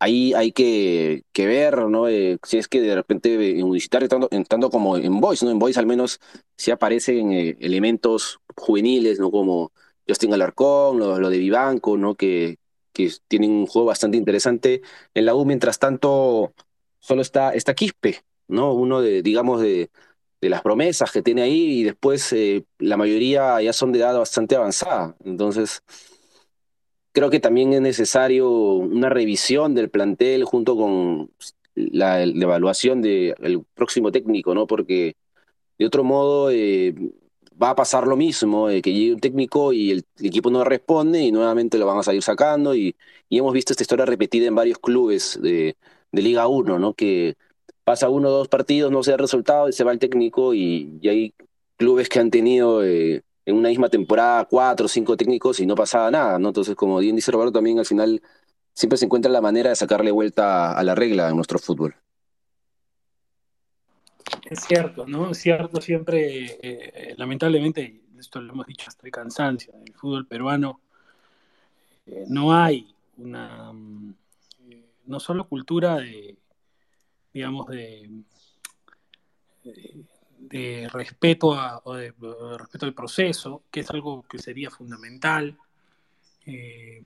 ahí 0.01 0.33
hay 0.33 0.51
que, 0.51 1.23
que 1.33 1.45
ver, 1.47 1.77
¿no? 1.87 2.07
Eh, 2.09 2.37
si 2.43 2.57
es 2.57 2.67
que 2.67 2.81
de 2.81 2.95
repente 2.95 3.35
eh, 3.35 3.59
en 3.59 3.63
Universitario, 3.65 4.09
tanto, 4.09 4.27
en- 4.31 4.45
tanto 4.45 4.69
como 4.69 4.97
en 4.97 5.19
Boys, 5.21 5.43
¿no? 5.43 5.51
En 5.51 5.59
Boys 5.59 5.77
al 5.77 5.85
menos 5.85 6.19
sí 6.57 6.71
aparecen 6.71 7.31
eh, 7.33 7.57
elementos 7.59 8.39
juveniles, 8.55 9.19
¿no? 9.19 9.31
Como 9.31 9.71
Justin 10.07 10.33
Alarcón, 10.33 10.99
lo, 10.99 11.19
lo 11.19 11.29
de 11.29 11.37
Vivanco, 11.37 11.97
¿no? 11.97 12.15
Que, 12.15 12.57
que 12.93 13.11
tienen 13.27 13.51
un 13.51 13.67
juego 13.67 13.87
bastante 13.87 14.17
interesante. 14.17 14.81
En 15.13 15.25
la 15.25 15.35
U, 15.35 15.45
mientras 15.45 15.79
tanto, 15.79 16.53
solo 16.99 17.21
está, 17.21 17.53
está 17.53 17.73
Quispe, 17.75 18.23
¿no? 18.47 18.73
Uno 18.73 19.01
de, 19.01 19.21
digamos, 19.21 19.61
de, 19.61 19.89
de 20.41 20.49
las 20.49 20.61
promesas 20.61 21.11
que 21.11 21.21
tiene 21.21 21.43
ahí 21.43 21.79
y 21.81 21.83
después 21.83 22.33
eh, 22.33 22.65
la 22.79 22.97
mayoría 22.97 23.61
ya 23.61 23.73
son 23.73 23.91
de 23.91 23.99
edad 23.99 24.17
bastante 24.17 24.55
avanzada. 24.55 25.15
Entonces, 25.23 25.83
creo 27.11 27.29
que 27.29 27.39
también 27.39 27.73
es 27.73 27.81
necesario 27.81 28.49
una 28.49 29.09
revisión 29.09 29.75
del 29.75 29.89
plantel 29.89 30.43
junto 30.45 30.75
con 30.75 31.31
la, 31.75 32.23
evaluación 32.23 33.01
del 33.01 33.65
próximo 33.73 34.11
técnico, 34.11 34.53
¿no? 34.55 34.67
Porque 34.67 35.15
de 35.77 35.85
otro 35.85 36.03
modo 36.03 36.51
eh, 36.51 36.93
va 37.61 37.71
a 37.71 37.75
pasar 37.75 38.07
lo 38.07 38.17
mismo, 38.17 38.69
eh, 38.69 38.81
que 38.81 38.93
llegue 38.93 39.13
un 39.13 39.19
técnico 39.19 39.73
y 39.73 39.91
el, 39.91 40.05
el 40.19 40.25
equipo 40.27 40.49
no 40.51 40.63
responde 40.63 41.21
y 41.21 41.31
nuevamente 41.31 41.77
lo 41.77 41.85
van 41.85 41.99
a 41.99 42.03
salir 42.03 42.23
sacando 42.23 42.75
y, 42.75 42.95
y 43.29 43.37
hemos 43.39 43.53
visto 43.53 43.73
esta 43.73 43.83
historia 43.83 44.05
repetida 44.05 44.47
en 44.47 44.55
varios 44.55 44.79
clubes 44.79 45.39
de, 45.41 45.75
de 46.11 46.21
Liga 46.21 46.47
1, 46.47 46.79
¿no? 46.79 46.93
Que 46.93 47.35
pasa 47.83 48.09
uno 48.09 48.29
o 48.29 48.31
dos 48.31 48.47
partidos, 48.47 48.91
no 48.91 49.03
se 49.03 49.11
da 49.11 49.17
resultado 49.17 49.69
y 49.69 49.73
se 49.73 49.83
va 49.83 49.91
el 49.91 49.99
técnico 49.99 50.53
y, 50.53 50.99
y 51.01 51.09
hay 51.09 51.33
clubes 51.77 52.09
que 52.09 52.19
han 52.19 52.31
tenido 52.31 52.83
eh, 52.85 53.23
en 53.45 53.55
una 53.55 53.69
misma 53.69 53.89
temporada 53.89 54.45
cuatro 54.45 54.85
o 54.85 54.89
cinco 54.89 55.17
técnicos 55.17 55.59
y 55.59 55.65
no 55.65 55.75
pasaba 55.75 56.11
nada, 56.11 56.39
¿no? 56.39 56.49
Entonces, 56.49 56.75
como 56.75 56.99
bien 56.99 57.15
dice 57.15 57.31
Roberto, 57.31 57.53
también 57.53 57.79
al 57.79 57.85
final 57.85 58.21
siempre 58.73 58.97
se 58.97 59.05
encuentra 59.05 59.31
la 59.31 59.41
manera 59.41 59.69
de 59.69 59.75
sacarle 59.75 60.11
vuelta 60.11 60.73
a 60.73 60.83
la 60.83 60.95
regla 60.95 61.29
en 61.29 61.35
nuestro 61.35 61.59
fútbol. 61.59 61.95
Es 64.49 64.61
cierto, 64.61 65.05
¿no? 65.07 65.31
Es 65.31 65.39
cierto, 65.39 65.81
siempre, 65.81 66.57
eh, 66.61 67.15
lamentablemente, 67.17 68.01
esto 68.19 68.39
lo 68.41 68.53
hemos 68.53 68.67
dicho 68.67 68.85
hasta 68.87 69.05
el 69.05 69.11
cansancio, 69.11 69.73
en 69.73 69.87
el 69.87 69.93
fútbol 69.93 70.27
peruano 70.27 70.79
eh, 72.05 72.25
no 72.27 72.53
hay 72.53 72.93
una, 73.17 73.71
mm, 73.71 74.13
eh, 74.69 74.85
no 75.05 75.19
solo 75.19 75.47
cultura 75.47 75.97
de, 75.97 76.37
digamos, 77.33 77.67
de, 77.67 78.09
de, 79.63 80.03
de 80.41 80.89
respeto, 80.91 81.53
a, 81.53 81.81
o 81.85 81.93
de, 81.93 82.13
respeto 82.57 82.85
al 82.85 82.93
proceso, 82.93 83.63
que 83.71 83.81
es 83.81 83.89
algo 83.91 84.23
que 84.23 84.39
sería 84.39 84.69
fundamental. 84.69 85.57
Eh, 86.45 87.03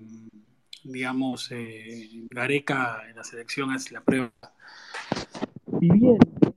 digamos, 0.84 1.52
eh, 1.52 2.10
Gareca 2.30 3.10
en 3.10 3.16
la 3.16 3.24
selección 3.24 3.74
es 3.74 3.92
la 3.92 4.02
prueba 4.02 4.32
viviente 5.68 6.54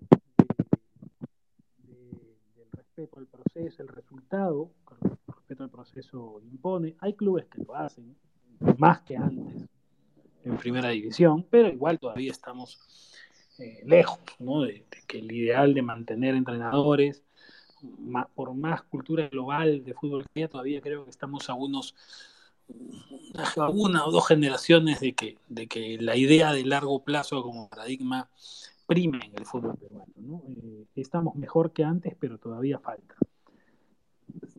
del 2.57 2.71
respeto 2.73 3.19
al 3.19 3.27
proceso, 3.27 3.83
el 3.83 3.89
resultado, 3.89 4.71
el 5.03 5.35
respeto 5.35 5.65
al 5.65 5.71
proceso 5.71 6.41
impone. 6.51 6.95
Hay 7.01 7.15
clubes 7.15 7.47
que 7.47 7.63
lo 7.65 7.75
hacen 7.75 8.17
más 8.77 9.01
que 9.01 9.17
antes 9.17 9.67
en 10.45 10.57
primera 10.57 10.91
división, 10.91 11.45
pero 11.51 11.69
igual 11.69 11.99
todavía 11.99 12.31
estamos 12.31 12.79
eh, 13.59 13.83
lejos 13.85 14.21
¿no? 14.39 14.63
de, 14.63 14.85
de, 14.91 15.03
que 15.07 15.19
el 15.19 15.31
ideal 15.33 15.75
de 15.75 15.83
mantener 15.83 16.35
entrenadores, 16.35 17.23
por 18.35 18.55
más 18.55 18.83
cultura 18.83 19.29
global 19.29 19.85
de 19.85 19.95
fútbol 19.95 20.25
que 20.25 20.41
haya, 20.41 20.49
todavía 20.49 20.81
creo 20.81 21.05
que 21.05 21.11
estamos 21.11 21.49
a 21.49 21.55
unos 21.55 21.95
una 23.73 24.07
o 24.07 24.11
dos 24.11 24.27
generaciones 24.27 25.01
de 25.01 25.15
que, 25.15 25.39
de 25.49 25.67
que 25.67 25.99
la 26.01 26.17
idea 26.17 26.53
de 26.53 26.65
largo 26.65 27.03
plazo 27.03 27.43
como 27.43 27.69
paradigma 27.69 28.29
prime 28.87 29.21
en 29.25 29.37
el 29.37 29.47
fútbol 29.47 29.77
peruano. 29.77 30.13
¿no? 30.17 30.43
Eh, 30.49 30.85
estamos 30.97 31.35
mejor 31.37 31.73
que 31.73 31.85
antes, 31.85 32.15
pero 32.19 32.39
todavía 32.39 32.79
falta. 32.79 33.15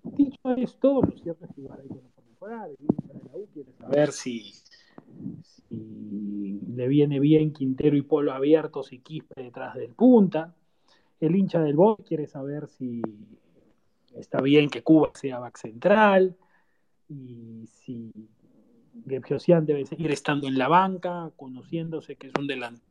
Dicho 0.04 0.40
esto, 0.58 1.02
lo 1.02 1.18
cierto 1.18 1.46
es 1.46 1.52
que 1.54 1.62
igual 1.62 1.80
hay 1.82 1.88
cosas 1.88 2.12
por 2.16 2.26
mejorar. 2.26 2.70
El 2.70 2.78
de 2.78 3.24
la 3.26 3.38
U 3.38 3.48
quiere 3.54 3.74
saber 3.74 4.12
si, 4.12 4.54
le 6.80 6.88
viene 6.88 7.20
bien 7.20 7.52
Quintero 7.52 7.98
y 7.98 8.04
Polo 8.04 8.32
abiertos 8.32 8.94
y 8.94 9.00
Quispe 9.00 9.44
detrás 9.44 9.76
del 9.76 9.90
punta. 9.90 10.56
El 11.20 11.36
hincha 11.36 11.60
del 11.60 11.76
Boy 11.76 11.98
quiere 12.08 12.26
saber 12.26 12.70
si 12.70 13.02
está 14.16 14.40
bien 14.40 14.70
que 14.70 14.82
Cuba 14.82 15.12
sea 15.14 15.40
back 15.40 15.58
central 15.58 16.38
y 17.10 17.66
si 17.68 18.14
Gebjosian 19.10 19.66
debe 19.66 19.86
seguir 19.86 20.10
estando 20.12 20.48
en 20.48 20.58
la 20.58 20.70
banca, 20.70 21.30
conociéndose 21.36 22.16
que 22.16 22.28
es 22.28 22.34
un 22.40 22.48
delantero 22.48 22.88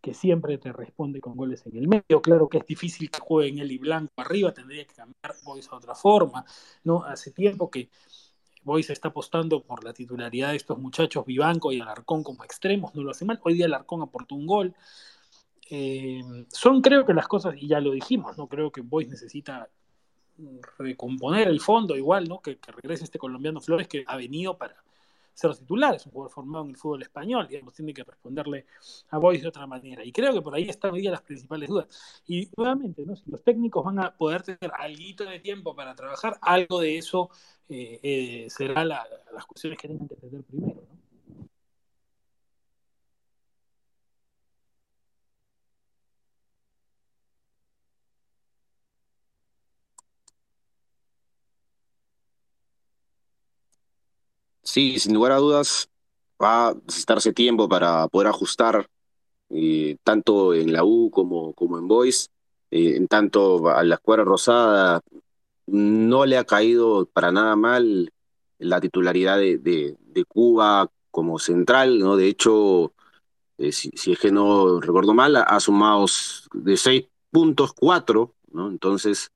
que 0.00 0.14
siempre 0.14 0.56
te 0.58 0.72
responde 0.72 1.20
con 1.20 1.34
goles 1.34 1.66
en 1.66 1.76
el 1.78 1.88
medio. 1.88 2.22
Claro 2.22 2.48
que 2.48 2.58
es 2.58 2.66
difícil 2.66 3.10
que 3.10 3.18
jueguen 3.18 3.58
él 3.58 3.72
y 3.72 3.78
Blanco 3.78 4.12
arriba, 4.18 4.54
tendría 4.54 4.84
que 4.84 4.94
cambiar 4.94 5.34
Boys 5.44 5.68
a 5.72 5.74
otra 5.74 5.96
forma. 5.96 6.44
¿no? 6.84 7.02
Hace 7.02 7.32
tiempo 7.32 7.72
que 7.72 7.90
Boys 8.66 8.90
está 8.90 9.08
apostando 9.08 9.62
por 9.62 9.84
la 9.84 9.92
titularidad 9.92 10.50
de 10.50 10.56
estos 10.56 10.76
muchachos, 10.76 11.24
Vivanco 11.24 11.70
y 11.70 11.80
Alarcón 11.80 12.24
como 12.24 12.42
extremos, 12.42 12.96
no 12.96 13.04
lo 13.04 13.12
hace 13.12 13.24
mal. 13.24 13.38
Hoy 13.44 13.54
día 13.54 13.66
Alarcón 13.66 14.02
aportó 14.02 14.34
un 14.34 14.44
gol. 14.44 14.74
Eh, 15.70 16.20
son 16.52 16.82
creo 16.82 17.06
que 17.06 17.14
las 17.14 17.28
cosas, 17.28 17.54
y 17.56 17.68
ya 17.68 17.80
lo 17.80 17.92
dijimos, 17.92 18.36
no 18.36 18.48
creo 18.48 18.72
que 18.72 18.80
Boys 18.80 19.08
necesita 19.08 19.68
recomponer 20.78 21.46
el 21.46 21.60
fondo 21.60 21.96
igual, 21.96 22.28
¿no? 22.28 22.40
Que 22.40 22.58
regrese 22.66 23.04
este 23.04 23.20
colombiano 23.20 23.60
Flores 23.60 23.86
que 23.86 24.02
ha 24.04 24.16
venido 24.16 24.58
para, 24.58 24.82
ser 25.36 25.54
titular, 25.54 25.94
es 25.94 26.06
un 26.06 26.12
jugador 26.12 26.32
formado 26.32 26.64
en 26.64 26.70
el 26.70 26.76
fútbol 26.76 27.02
español, 27.02 27.46
digamos, 27.46 27.74
tiene 27.74 27.92
que 27.92 28.02
responderle 28.02 28.64
a 29.10 29.18
Boyce 29.18 29.42
de 29.42 29.48
otra 29.48 29.66
manera. 29.66 30.02
Y 30.02 30.10
creo 30.10 30.32
que 30.32 30.40
por 30.40 30.54
ahí 30.54 30.68
están 30.68 30.94
hoy 30.94 31.02
las 31.02 31.20
principales 31.20 31.68
dudas. 31.68 32.22
Y 32.26 32.48
nuevamente, 32.56 33.04
¿no? 33.04 33.14
si 33.14 33.30
los 33.30 33.42
técnicos 33.44 33.84
van 33.84 33.98
a 33.98 34.16
poder 34.16 34.42
tener 34.42 34.72
algo 34.78 35.30
de 35.30 35.40
tiempo 35.40 35.76
para 35.76 35.94
trabajar, 35.94 36.38
algo 36.40 36.80
de 36.80 36.96
eso 36.96 37.28
eh, 37.68 38.00
eh, 38.02 38.46
será 38.48 38.84
las 38.84 39.46
cuestiones 39.46 39.78
que 39.78 39.88
tengan 39.88 40.08
que 40.08 40.16
tener 40.16 40.42
primero. 40.44 40.82
¿no? 40.88 40.95
Sí, 54.76 54.98
sin 54.98 55.14
lugar 55.14 55.32
a 55.32 55.36
dudas, 55.36 55.88
va 56.42 56.68
a 56.68 56.74
necesitarse 56.74 57.32
tiempo 57.32 57.66
para 57.66 58.08
poder 58.08 58.28
ajustar 58.28 58.86
eh, 59.48 59.96
tanto 60.04 60.52
en 60.52 60.70
la 60.70 60.84
U 60.84 61.10
como, 61.10 61.54
como 61.54 61.78
en 61.78 61.88
Boys. 61.88 62.30
Eh, 62.70 62.96
en 62.96 63.08
tanto 63.08 63.70
a 63.70 63.82
la 63.84 63.94
escuadra 63.94 64.24
rosada 64.24 65.00
no 65.66 66.26
le 66.26 66.36
ha 66.36 66.44
caído 66.44 67.06
para 67.06 67.32
nada 67.32 67.56
mal 67.56 68.12
la 68.58 68.78
titularidad 68.82 69.38
de, 69.38 69.56
de, 69.58 70.24
Cuba 70.26 70.90
como 71.10 71.38
central, 71.38 71.98
¿no? 71.98 72.16
De 72.16 72.28
hecho, 72.28 72.92
eh, 73.56 73.72
si, 73.72 73.90
es 74.12 74.18
que 74.18 74.30
no 74.30 74.78
recuerdo 74.82 75.14
mal, 75.14 75.36
ha, 75.36 75.60
sumado 75.60 76.04
de 76.52 76.76
seis 76.76 77.06
puntos 77.30 77.72
cuatro, 77.72 78.34
¿no? 78.52 78.68
Entonces, 78.68 79.32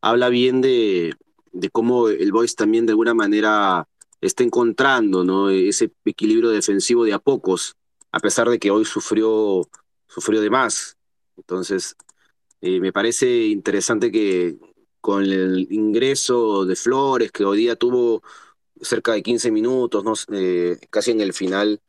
habla 0.00 0.28
bien 0.28 0.60
de, 0.60 1.16
de 1.52 1.70
cómo 1.70 2.08
el 2.08 2.30
Boys 2.30 2.54
también 2.54 2.86
de 2.86 2.92
alguna 2.92 3.14
manera 3.14 3.88
está 4.26 4.42
encontrando 4.42 5.24
¿no? 5.24 5.50
ese 5.50 5.92
equilibrio 6.04 6.50
defensivo 6.50 7.04
de 7.04 7.12
a 7.12 7.18
pocos, 7.18 7.76
a 8.12 8.20
pesar 8.20 8.48
de 8.48 8.58
que 8.58 8.70
hoy 8.70 8.84
sufrió, 8.84 9.68
sufrió 10.06 10.40
de 10.40 10.50
más. 10.50 10.96
Entonces, 11.36 11.96
eh, 12.60 12.80
me 12.80 12.92
parece 12.92 13.46
interesante 13.46 14.10
que 14.10 14.56
con 15.00 15.24
el 15.24 15.66
ingreso 15.70 16.64
de 16.64 16.76
Flores, 16.76 17.30
que 17.32 17.44
hoy 17.44 17.58
día 17.58 17.76
tuvo 17.76 18.22
cerca 18.80 19.12
de 19.12 19.22
15 19.22 19.50
minutos, 19.50 20.04
¿no? 20.04 20.14
Eh, 20.32 20.78
casi 20.90 21.10
en 21.10 21.20
el 21.20 21.32
final, 21.34 21.80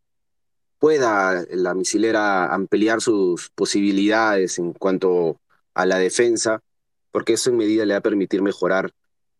pueda 0.80 1.45
la 1.52 1.74
misilera 1.74 2.54
ampliar 2.54 3.02
sus 3.02 3.50
posibilidades 3.52 4.60
en 4.60 4.74
cuanto 4.74 5.39
a 5.74 5.86
la 5.86 5.98
defensa, 5.98 6.62
porque 7.12 7.34
eso 7.34 7.50
en 7.50 7.58
medida 7.58 7.86
le 7.86 7.93
va 7.93 8.00
a 8.00 8.04
permitir 8.04 8.41
mejorar 8.41 8.91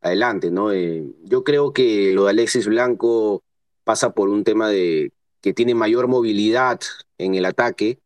adelante, 0.06 0.52
¿no? 0.52 0.72
Eh, 0.72 1.04
yo 1.24 1.44
creo 1.44 1.74
que 1.74 2.14
lo 2.14 2.26
de 2.26 2.32
Alexis 2.32 2.68
Blanco 2.68 3.44
pasa 3.84 4.12
por 4.14 4.30
un 4.30 4.44
tema 4.44 4.70
de 4.70 5.12
que 5.42 5.54
tiene 5.54 5.74
mayor 5.76 6.08
movilidad 6.08 6.80
en 7.18 7.36
el 7.36 7.46
ataque 7.46 8.00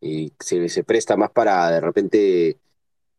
y 0.00 0.32
se, 0.38 0.68
se 0.68 0.84
presta 0.84 1.16
más 1.16 1.30
para 1.30 1.70
de 1.70 1.80
repente 1.80 2.58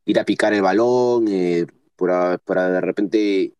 ir 0.05 0.19
a 0.19 0.25
picar 0.25 0.53
el 0.53 0.61
balón, 0.61 1.27
eh, 1.27 1.65
para, 1.95 2.37
para, 2.37 2.69
de 2.69 2.81
repente 2.81 3.53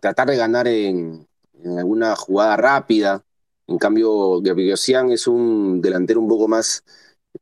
tratar 0.00 0.28
de 0.28 0.36
ganar 0.36 0.68
en, 0.68 1.26
en 1.62 1.78
alguna 1.78 2.16
jugada 2.16 2.56
rápida. 2.56 3.24
En 3.66 3.78
cambio, 3.78 4.40
Gabriel 4.40 4.72
es 5.10 5.26
un 5.26 5.80
delantero 5.82 6.20
un 6.20 6.28
poco 6.28 6.48
más 6.48 6.82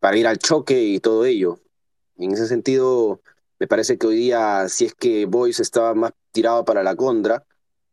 para 0.01 0.17
ir 0.17 0.27
al 0.27 0.39
choque 0.39 0.83
y 0.83 1.01
todo 1.01 1.25
ello. 1.25 1.61
En 2.19 2.33
ese 2.33 2.47
sentido, 2.47 3.21
me 3.61 3.69
parece 3.69 3.99
que 3.99 4.07
hoy 4.07 4.17
día, 4.17 4.69
si 4.69 4.87
es 4.87 4.95
que 4.95 5.27
Boyce 5.27 5.63
estaba 5.63 5.95
más 5.95 6.13
tirado 6.33 6.65
para 6.65 6.83
la 6.83 6.97
contra, 6.97 7.45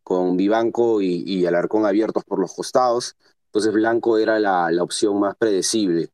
con 0.03 0.37
Vivanco 0.37 1.01
y, 1.01 1.45
Alarcón 1.45 1.85
abiertos 1.85 2.23
por 2.23 2.39
los 2.39 2.53
costados, 2.53 3.15
entonces 3.47 3.73
Blanco 3.73 4.17
era 4.17 4.39
la, 4.39 4.71
opción 4.83 5.19
más 5.19 5.35
predecible. 5.35 6.11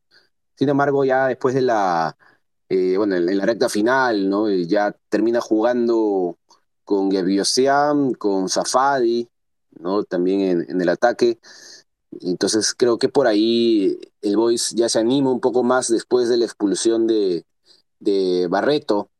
Sin 0.56 0.68
embargo, 0.68 1.04
ya 1.04 1.28
después 1.28 1.54
de 1.54 1.62
la, 1.62 2.16
eh, 2.68 2.96
bueno, 2.96 3.16
en, 3.16 3.36
la 3.36 3.46
recta 3.46 3.68
final, 3.68 4.28
¿no? 4.28 4.50
Ya 4.50 4.96
termina 5.08 5.40
jugando 5.40 6.38
con 6.84 7.08
Gabriosian, 7.08 8.14
con 8.14 8.48
Safadi, 8.48 9.28
¿no? 9.80 10.04
También 10.04 10.40
en, 10.40 10.70
en, 10.70 10.80
el 10.80 10.88
ataque. 10.88 11.38
Entonces 12.20 12.74
creo 12.74 12.98
que 12.98 13.08
por 13.08 13.26
ahí 13.26 13.98
el 14.22 14.36
Boys 14.36 14.70
ya 14.70 14.88
se 14.88 14.98
anima 15.00 15.30
un 15.32 15.40
poco 15.40 15.62
más 15.64 15.88
después 15.88 16.28
de 16.28 16.36
la 16.38 16.44
expulsión 16.44 17.06
de, 17.06 17.44
de 18.00 18.46
Barreto, 18.48 19.10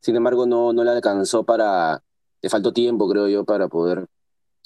sin 0.00 0.16
embargo, 0.16 0.46
no, 0.46 0.72
no 0.72 0.84
le 0.84 0.90
alcanzó 0.90 1.44
para, 1.44 2.02
le 2.42 2.48
faltó 2.48 2.72
tiempo, 2.72 3.08
creo 3.08 3.28
yo, 3.28 3.44
para 3.44 3.68
poder 3.68 4.06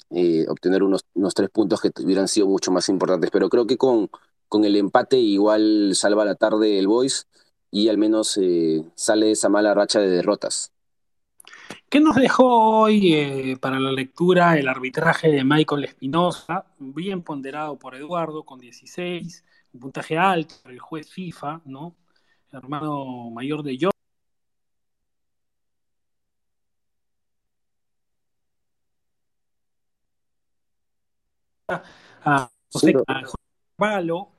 eh, 0.09 0.45
obtener 0.47 0.83
unos, 0.83 1.05
unos 1.13 1.33
tres 1.33 1.49
puntos 1.49 1.81
que 1.81 1.91
hubieran 2.03 2.27
sido 2.27 2.47
mucho 2.47 2.71
más 2.71 2.87
importantes. 2.89 3.31
Pero 3.31 3.49
creo 3.49 3.65
que 3.65 3.77
con, 3.77 4.09
con 4.47 4.65
el 4.65 4.75
empate 4.75 5.17
igual 5.17 5.91
salva 5.95 6.25
la 6.25 6.35
tarde 6.35 6.77
el 6.77 6.87
Boys 6.87 7.27
y 7.71 7.89
al 7.89 7.97
menos 7.97 8.37
eh, 8.39 8.83
sale 8.93 9.31
esa 9.31 9.49
mala 9.49 9.73
racha 9.73 9.99
de 9.99 10.09
derrotas. 10.09 10.71
¿Qué 11.89 11.99
nos 11.99 12.15
dejó 12.15 12.81
hoy 12.81 13.13
eh, 13.13 13.57
para 13.59 13.79
la 13.79 13.91
lectura 13.91 14.57
el 14.57 14.67
arbitraje 14.67 15.29
de 15.29 15.43
Michael 15.43 15.85
Espinosa? 15.85 16.65
Bien 16.77 17.23
ponderado 17.23 17.77
por 17.77 17.95
Eduardo, 17.95 18.43
con 18.43 18.59
16, 18.59 19.43
un 19.73 19.79
puntaje 19.79 20.17
alto 20.17 20.55
el 20.65 20.79
juez 20.79 21.09
FIFA, 21.09 21.61
¿no? 21.65 21.95
El 22.51 22.59
hermano 22.59 23.29
mayor 23.31 23.63
de 23.63 23.77
yo. 23.77 23.89
A 32.23 32.49
José, 32.71 32.93
Carvalho. 33.77 34.29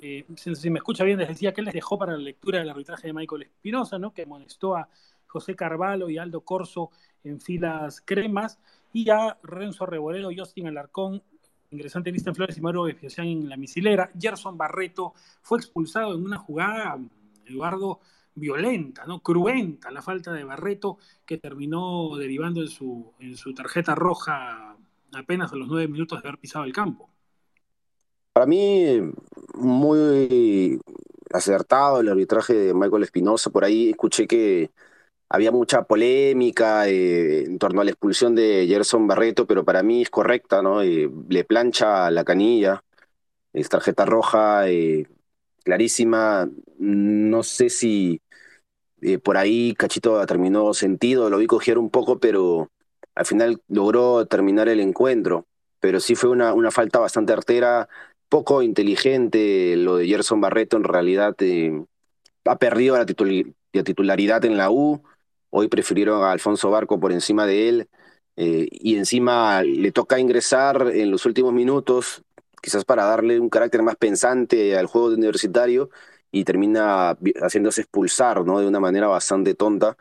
Eh, 0.00 0.26
si, 0.36 0.70
me 0.70 0.78
escucha 0.78 1.04
bien, 1.04 1.18
les 1.18 1.28
decía 1.28 1.52
que 1.52 1.60
él 1.60 1.66
les 1.66 1.74
dejó 1.74 1.98
para 1.98 2.12
la 2.12 2.18
lectura 2.18 2.58
del 2.58 2.68
arbitraje 2.68 3.06
de 3.06 3.12
Michael 3.12 3.42
Espinosa, 3.42 3.98
¿no? 3.98 4.12
que 4.12 4.22
amonestó 4.22 4.76
a 4.76 4.88
José 5.26 5.56
Carvalho 5.56 6.10
y 6.10 6.18
Aldo 6.18 6.42
Corso 6.42 6.90
en 7.22 7.40
filas 7.40 8.02
cremas, 8.04 8.58
y 8.92 9.08
a 9.10 9.38
Renzo 9.42 9.86
Rebolero, 9.86 10.28
Justin 10.36 10.68
Alarcón, 10.68 11.22
ingresante 11.70 12.10
en 12.10 12.34
Flores 12.34 12.56
y 12.56 12.60
Mauro 12.60 12.86
Especial 12.86 13.26
en 13.26 13.48
la 13.48 13.56
misilera. 13.56 14.10
Gerson 14.18 14.56
Barreto 14.56 15.14
fue 15.42 15.58
expulsado 15.58 16.14
en 16.14 16.22
una 16.22 16.38
jugada, 16.38 16.98
Eduardo, 17.46 18.00
violenta, 18.34 19.04
¿no? 19.06 19.20
cruenta, 19.20 19.90
la 19.90 20.02
falta 20.02 20.32
de 20.32 20.44
Barreto, 20.44 20.98
que 21.24 21.38
terminó 21.38 22.16
derivando 22.16 22.60
en 22.60 22.68
su, 22.68 23.12
en 23.18 23.36
su 23.36 23.54
tarjeta 23.54 23.94
roja 23.94 24.76
apenas 25.12 25.52
a 25.52 25.56
los 25.56 25.68
nueve 25.68 25.88
minutos 25.88 26.22
de 26.22 26.28
haber 26.28 26.40
pisado 26.40 26.64
el 26.64 26.72
campo. 26.72 27.10
Para 28.32 28.46
mí, 28.46 29.00
muy 29.54 30.80
acertado 31.32 32.00
el 32.00 32.08
arbitraje 32.08 32.54
de 32.54 32.74
Michael 32.74 33.02
Espinosa. 33.02 33.50
Por 33.50 33.64
ahí 33.64 33.90
escuché 33.90 34.26
que 34.26 34.70
había 35.28 35.50
mucha 35.50 35.82
polémica 35.82 36.88
eh, 36.88 37.44
en 37.44 37.58
torno 37.58 37.80
a 37.80 37.84
la 37.84 37.90
expulsión 37.90 38.34
de 38.34 38.66
Gerson 38.68 39.06
Barreto, 39.06 39.46
pero 39.46 39.64
para 39.64 39.82
mí 39.82 40.02
es 40.02 40.10
correcta, 40.10 40.62
¿no? 40.62 40.82
Eh, 40.82 41.10
le 41.28 41.44
plancha 41.44 42.10
la 42.10 42.24
canilla, 42.24 42.84
es 43.52 43.68
tarjeta 43.68 44.04
roja, 44.04 44.68
eh, 44.68 45.08
clarísima. 45.64 46.48
No 46.78 47.42
sé 47.42 47.70
si 47.70 48.20
por 49.22 49.36
ahí 49.36 49.74
Cachito 49.74 50.24
terminó 50.24 50.72
sentido, 50.72 51.28
lo 51.28 51.36
vi 51.38 51.46
coger 51.46 51.78
un 51.78 51.90
poco, 51.90 52.18
pero 52.18 52.70
al 53.14 53.26
final 53.26 53.60
logró 53.68 54.26
terminar 54.26 54.68
el 54.68 54.80
encuentro, 54.80 55.46
pero 55.80 56.00
sí 56.00 56.14
fue 56.14 56.30
una, 56.30 56.54
una 56.54 56.70
falta 56.70 56.98
bastante 56.98 57.32
artera, 57.32 57.88
poco 58.28 58.62
inteligente 58.62 59.76
lo 59.76 59.96
de 59.96 60.06
Gerson 60.06 60.40
Barreto, 60.40 60.76
en 60.76 60.84
realidad 60.84 61.34
eh, 61.40 61.84
ha 62.44 62.56
perdido 62.58 62.96
la, 62.96 63.06
titularidad 63.06 64.44
en 64.44 64.56
la 64.56 64.70
U, 64.70 65.02
hoy 65.50 65.68
prefirieron 65.68 66.22
a 66.22 66.32
Alfonso 66.32 66.70
Barco 66.70 66.98
por 66.98 67.12
encima 67.12 67.46
de 67.46 67.68
él, 67.68 67.88
eh, 68.36 68.66
y 68.70 68.96
encima 68.96 69.62
le 69.62 69.92
toca 69.92 70.18
ingresar 70.18 70.90
en 70.92 71.10
los 71.10 71.26
últimos 71.26 71.52
minutos, 71.52 72.22
quizás 72.60 72.84
para 72.84 73.04
darle 73.04 73.38
un 73.38 73.48
carácter 73.50 73.82
más 73.82 73.96
pensante 73.96 74.76
al 74.76 74.86
juego 74.86 75.08
universitario, 75.08 75.90
y 76.34 76.42
termina 76.42 77.16
haciéndose 77.42 77.82
expulsar 77.82 78.44
¿no? 78.44 78.58
de 78.58 78.66
una 78.66 78.80
manera 78.80 79.06
bastante 79.06 79.54
tonta. 79.54 79.96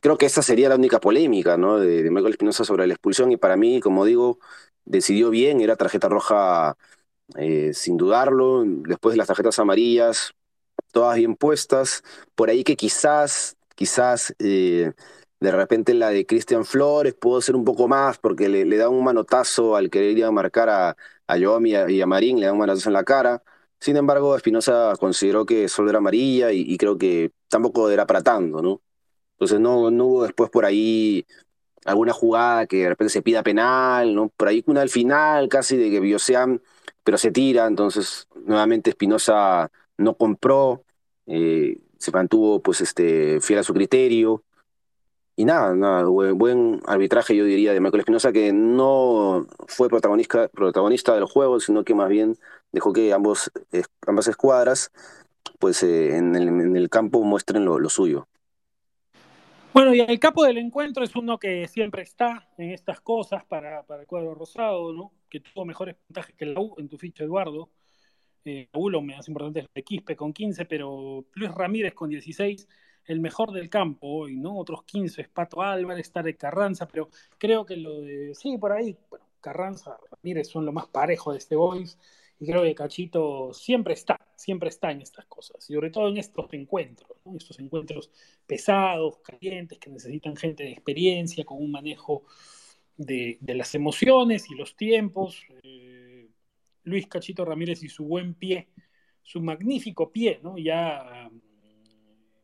Creo 0.00 0.16
que 0.18 0.26
esa 0.26 0.42
sería 0.42 0.68
la 0.68 0.76
única 0.76 1.00
polémica 1.00 1.56
¿no? 1.56 1.78
de, 1.78 2.02
de 2.02 2.10
Michael 2.10 2.32
Espinosa 2.32 2.64
sobre 2.64 2.86
la 2.86 2.94
expulsión 2.94 3.30
y 3.32 3.36
para 3.36 3.56
mí, 3.56 3.80
como 3.80 4.04
digo, 4.04 4.38
decidió 4.84 5.30
bien, 5.30 5.60
era 5.60 5.76
tarjeta 5.76 6.08
roja 6.08 6.76
eh, 7.36 7.72
sin 7.74 7.96
dudarlo, 7.96 8.64
después 8.66 9.14
de 9.14 9.18
las 9.18 9.28
tarjetas 9.28 9.58
amarillas, 9.60 10.32
todas 10.92 11.16
bien 11.16 11.36
puestas, 11.36 12.02
por 12.34 12.50
ahí 12.50 12.64
que 12.64 12.76
quizás, 12.76 13.56
quizás 13.76 14.34
eh, 14.40 14.92
de 15.40 15.52
repente 15.52 15.94
la 15.94 16.10
de 16.10 16.26
Cristian 16.26 16.64
Flores 16.64 17.14
pudo 17.14 17.40
ser 17.42 17.56
un 17.56 17.64
poco 17.64 17.88
más 17.88 18.18
porque 18.18 18.48
le, 18.48 18.76
da 18.78 18.88
un 18.90 19.04
manotazo 19.04 19.76
al 19.76 19.90
querer 19.90 20.18
ir 20.18 20.24
a 20.24 20.30
marcar 20.32 20.68
a, 20.70 20.96
a 21.28 21.38
y 21.38 22.02
a, 22.02 22.06
Marín, 22.06 22.40
le 22.40 22.46
da 22.46 22.52
un 22.52 22.58
manotazo 22.60 22.90
en 22.90 22.94
la 22.94 23.04
cara. 23.04 23.42
Sin 23.80 23.96
embargo, 23.96 24.36
Espinosa 24.36 24.94
consideró 25.00 25.46
que 25.46 25.68
solo 25.68 25.90
era 25.90 25.98
amarilla 25.98 26.52
y, 26.52 26.62
y 26.62 26.78
creo 26.78 26.98
que 26.98 27.32
tampoco 27.48 27.90
era 27.90 28.06
para 28.06 28.22
tanto, 28.22 28.62
¿no? 28.62 28.82
Entonces 29.40 29.58
no, 29.58 29.90
no 29.90 30.04
hubo 30.04 30.22
después 30.24 30.50
por 30.50 30.66
ahí 30.66 31.26
alguna 31.86 32.12
jugada 32.12 32.66
que 32.66 32.82
de 32.82 32.88
repente 32.90 33.10
se 33.10 33.22
pida 33.22 33.42
penal, 33.42 34.14
¿no? 34.14 34.28
Por 34.28 34.48
ahí 34.48 34.62
una 34.66 34.82
al 34.82 34.90
final 34.90 35.48
casi 35.48 35.78
de 35.78 35.90
que 35.90 36.00
Biosean, 36.00 36.60
pero 37.04 37.16
se 37.16 37.30
tira, 37.30 37.66
entonces 37.66 38.28
nuevamente 38.44 38.90
Espinosa 38.90 39.70
no 39.96 40.14
compró, 40.14 40.84
eh, 41.26 41.78
se 41.98 42.12
mantuvo 42.12 42.60
pues 42.60 42.82
este, 42.82 43.40
fiel 43.40 43.60
a 43.60 43.62
su 43.62 43.72
criterio. 43.72 44.44
Y 45.36 45.46
nada, 45.46 45.74
nada 45.74 46.04
buen, 46.04 46.82
arbitraje 46.86 47.34
yo 47.34 47.46
diría 47.46 47.72
de 47.72 47.80
Michael 47.80 48.00
Espinosa 48.00 48.32
que 48.32 48.52
no 48.52 49.46
fue 49.68 49.88
protagonista, 49.88 50.48
protagonista 50.48 51.14
del 51.14 51.24
juego, 51.24 51.60
sino 51.60 51.82
que 51.82 51.94
más 51.94 52.10
bien 52.10 52.36
dejó 52.72 52.92
que 52.92 53.14
ambos, 53.14 53.50
ambas 54.06 54.28
escuadras 54.28 54.92
pues 55.58 55.82
eh, 55.82 56.16
en, 56.16 56.36
el, 56.76 56.90
campo 56.90 57.22
muestren 57.22 57.64
lo 57.64 57.88
suyo. 57.88 58.28
Bueno, 59.72 59.94
y 59.94 60.00
el 60.00 60.18
capo 60.18 60.44
del 60.44 60.58
encuentro 60.58 61.04
es 61.04 61.14
uno 61.14 61.38
que 61.38 61.68
siempre 61.68 62.02
está 62.02 62.48
en 62.58 62.70
estas 62.70 63.00
cosas 63.00 63.44
para, 63.44 63.84
el 64.00 64.06
cuadro 64.06 64.34
rosado, 64.34 64.92
¿no? 64.92 65.12
Que 65.28 65.40
tuvo 65.40 65.64
mejores 65.64 65.94
puntajes 65.94 66.34
que 66.34 66.46
la 66.46 66.60
U 66.60 66.74
en 66.78 66.88
tu 66.88 66.98
ficha, 66.98 67.22
Eduardo. 67.22 67.70
Eh, 68.44 68.68
la 68.72 68.90
lo 68.90 69.00
más 69.02 69.28
importante 69.28 69.60
es 69.60 69.66
el 69.72 69.84
Quispe 69.84 70.16
con 70.16 70.32
15, 70.32 70.64
pero 70.64 71.24
Luis 71.34 71.52
Ramírez 71.52 71.94
con 71.94 72.10
16, 72.10 72.66
el 73.04 73.20
mejor 73.20 73.52
del 73.52 73.68
campo 73.68 74.08
hoy, 74.08 74.36
¿no? 74.36 74.56
Otros 74.56 74.82
15 74.84 75.22
es 75.22 75.28
Pato 75.28 75.62
Álvarez, 75.62 76.12
de 76.12 76.36
Carranza, 76.36 76.88
pero 76.88 77.08
creo 77.38 77.64
que 77.64 77.76
lo 77.76 78.00
de. 78.00 78.34
Sí, 78.34 78.58
por 78.58 78.72
ahí, 78.72 78.96
bueno, 79.08 79.26
Carranza, 79.40 79.98
Ramírez 80.10 80.48
son 80.48 80.66
lo 80.66 80.72
más 80.72 80.88
parejo 80.88 81.32
de 81.32 81.38
este 81.38 81.54
Boys. 81.54 81.96
Y 82.40 82.46
creo 82.46 82.62
que 82.62 82.74
Cachito 82.74 83.52
siempre 83.52 83.92
está, 83.92 84.18
siempre 84.34 84.70
está 84.70 84.90
en 84.90 85.02
estas 85.02 85.26
cosas, 85.26 85.68
y 85.68 85.74
sobre 85.74 85.90
todo 85.90 86.08
en 86.08 86.16
estos 86.16 86.50
encuentros, 86.54 87.18
¿no? 87.26 87.36
estos 87.36 87.60
encuentros 87.60 88.10
pesados, 88.46 89.18
calientes, 89.18 89.78
que 89.78 89.90
necesitan 89.90 90.34
gente 90.36 90.64
de 90.64 90.72
experiencia, 90.72 91.44
con 91.44 91.58
un 91.58 91.70
manejo 91.70 92.24
de, 92.96 93.38
las 93.42 93.74
emociones 93.74 94.50
y 94.50 94.54
los 94.54 94.74
tiempos. 94.74 95.42
Eh, 95.62 96.30
Luis 96.84 97.06
Cachito 97.08 97.44
Ramírez 97.44 97.82
y 97.82 97.90
su 97.90 98.06
buen 98.06 98.32
pie, 98.32 98.68
su 99.22 99.42
magnífico 99.42 100.10
pie, 100.10 100.40
¿no? 100.42 100.56
ya 100.56 101.28
mm, 101.30 101.40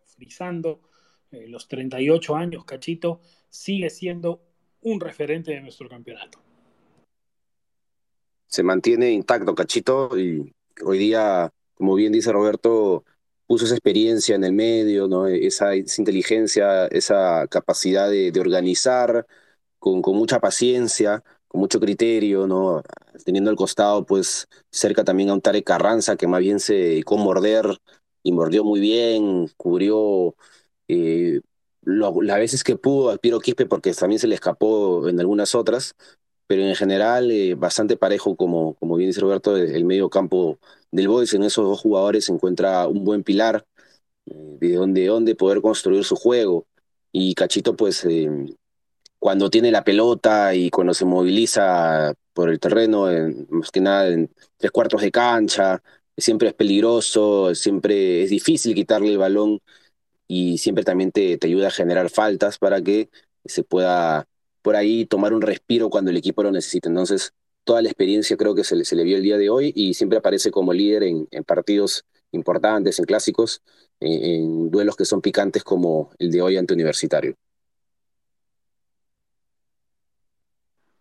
frisando 0.05 0.83
eh, 1.31 1.49
los 1.49 1.69
38 1.69 2.37
años, 2.37 2.67
Cachito 2.67 3.23
sigue 3.49 3.89
siendo 3.89 4.43
un 4.83 5.01
referente 5.01 5.53
de 5.53 5.63
nuestro 5.63 5.89
campeonato 5.89 6.46
se 8.47 8.63
mantiene 8.63 9.11
intacto 9.13 9.55
Cachito 9.55 10.19
y 10.19 10.55
hoy 10.85 10.99
día, 10.99 11.53
como 11.75 11.95
bien 11.95 12.13
dice 12.13 12.33
Roberto, 12.33 13.05
puso 13.47 13.65
esa 13.65 13.75
experiencia 13.75 14.35
en 14.35 14.45
el 14.45 14.53
medio, 14.53 15.09
¿no? 15.09 15.27
esa, 15.27 15.77
inteligencia, 15.77 16.87
esa 16.87 17.47
capacidad 17.49 18.11
de, 18.11 18.33
organizar 18.41 19.27
con, 19.79 20.01
mucha 20.17 20.41
paciencia, 20.41 21.23
con 21.49 21.61
mucho 21.61 21.81
criterio, 21.81 22.47
¿no? 22.47 22.83
teniendo 23.25 23.51
al 23.51 23.57
costado 23.57 24.05
pues 24.05 24.49
cerca 24.71 25.05
también 25.05 25.31
a 25.31 25.35
un 25.35 25.41
Tarek 25.41 25.65
Carranza 25.65 26.17
que 26.17 26.27
más 26.27 26.41
bien 26.41 26.61
se 26.61 26.75
dedicó 26.75 27.17
a 27.19 27.23
morder 27.23 27.79
y 28.23 28.33
mordió 28.33 28.65
muy 28.65 28.81
bien, 28.81 29.49
cubrió 29.57 30.35
eh, 30.89 31.41
las 31.83 32.39
veces 32.39 32.65
que 32.65 32.77
pudo 32.77 33.11
al 33.11 33.21
Piero 33.21 33.41
Quispe 33.41 33.67
porque 33.67 33.93
también 33.95 34.19
se 34.19 34.27
le 34.27 34.35
escapó 34.35 35.09
en 35.09 35.21
algunas 35.21 35.55
otras, 35.55 35.95
pero 36.47 36.63
en 36.63 36.75
general 36.77 37.31
eh, 37.31 37.55
bastante 37.55 37.97
parejo, 37.97 38.37
como, 38.37 38.75
como 38.75 38.97
bien 38.97 39.11
dice 39.11 39.21
Roberto, 39.21 39.57
el 39.57 39.85
medio 39.85 40.11
campo 40.11 40.59
del 40.91 41.09
Boys. 41.09 41.35
En 41.35 41.43
esos 41.45 41.65
dos 41.67 41.81
jugadores 41.81 42.27
se 42.27 42.33
encuentra 42.33 42.87
un 42.89 43.05
buen 43.05 43.23
pilar 43.25 43.67
eh, 44.27 44.59
de 44.61 44.75
donde, 44.75 45.07
donde 45.07 45.35
poder 45.35 45.61
construir 45.63 46.05
su 46.05 46.17
juego. 46.17 46.67
Y 47.13 47.35
Cachito, 47.35 47.77
pues, 47.77 48.05
eh, 48.05 48.29
cuando 49.19 49.51
tiene 49.51 49.71
la 49.71 49.85
pelota 49.85 50.55
y 50.55 50.71
cuando 50.71 50.95
se 50.95 51.05
moviliza 51.05 52.15
por 52.33 52.51
el 52.51 52.61
terreno, 52.61 53.07
más 53.51 53.71
que 53.71 53.81
nada 53.81 54.09
en 54.09 54.31
tres 54.59 54.71
cuartos 54.71 55.03
de 55.03 55.11
cancha, 55.11 55.83
siempre 56.17 56.49
es 56.49 56.55
peligroso, 56.55 57.55
siempre 57.55 58.23
es 58.25 58.31
difícil 58.31 58.75
quitarle 58.75 59.13
el 59.13 59.19
balón 59.19 59.61
y 60.29 60.59
siempre 60.59 60.85
también 60.85 61.13
te, 61.13 61.39
te 61.39 61.47
ayuda 61.49 61.69
a 61.69 61.71
generar 61.71 62.11
faltas 62.11 62.59
para 62.59 62.83
que 62.83 63.11
se 63.45 63.65
pueda 63.65 64.27
por 64.67 64.75
ahí 64.75 65.07
tomar 65.07 65.33
un 65.33 65.43
respiro 65.43 65.91
cuando 65.91 66.11
el 66.11 66.17
equipo 66.17 66.43
lo 66.43 66.51
necesita. 66.51 66.89
Entonces, 66.89 67.33
toda 67.63 67.83
la 67.83 67.89
experiencia 67.89 68.37
creo 68.37 68.53
que 68.53 68.65
se 68.65 68.75
le, 68.75 69.05
vio 69.05 69.17
el 69.17 69.23
día 69.23 69.39
de 69.39 69.49
hoy 69.49 69.73
y 69.77 69.95
siempre 69.95 70.19
aparece 70.19 70.51
como 70.51 70.73
líder 70.73 71.05
en, 71.05 71.29
partidos 71.47 72.05
importantes, 72.33 72.99
en 72.99 73.05
clásicos, 73.05 73.63
en, 74.01 74.69
duelos 74.69 74.97
que 74.97 75.05
son 75.05 75.21
picantes 75.21 75.63
como 75.63 76.11
el 76.19 76.33
de 76.33 76.43
hoy 76.43 76.57
ante 76.57 76.75
Universitario. 76.75 77.37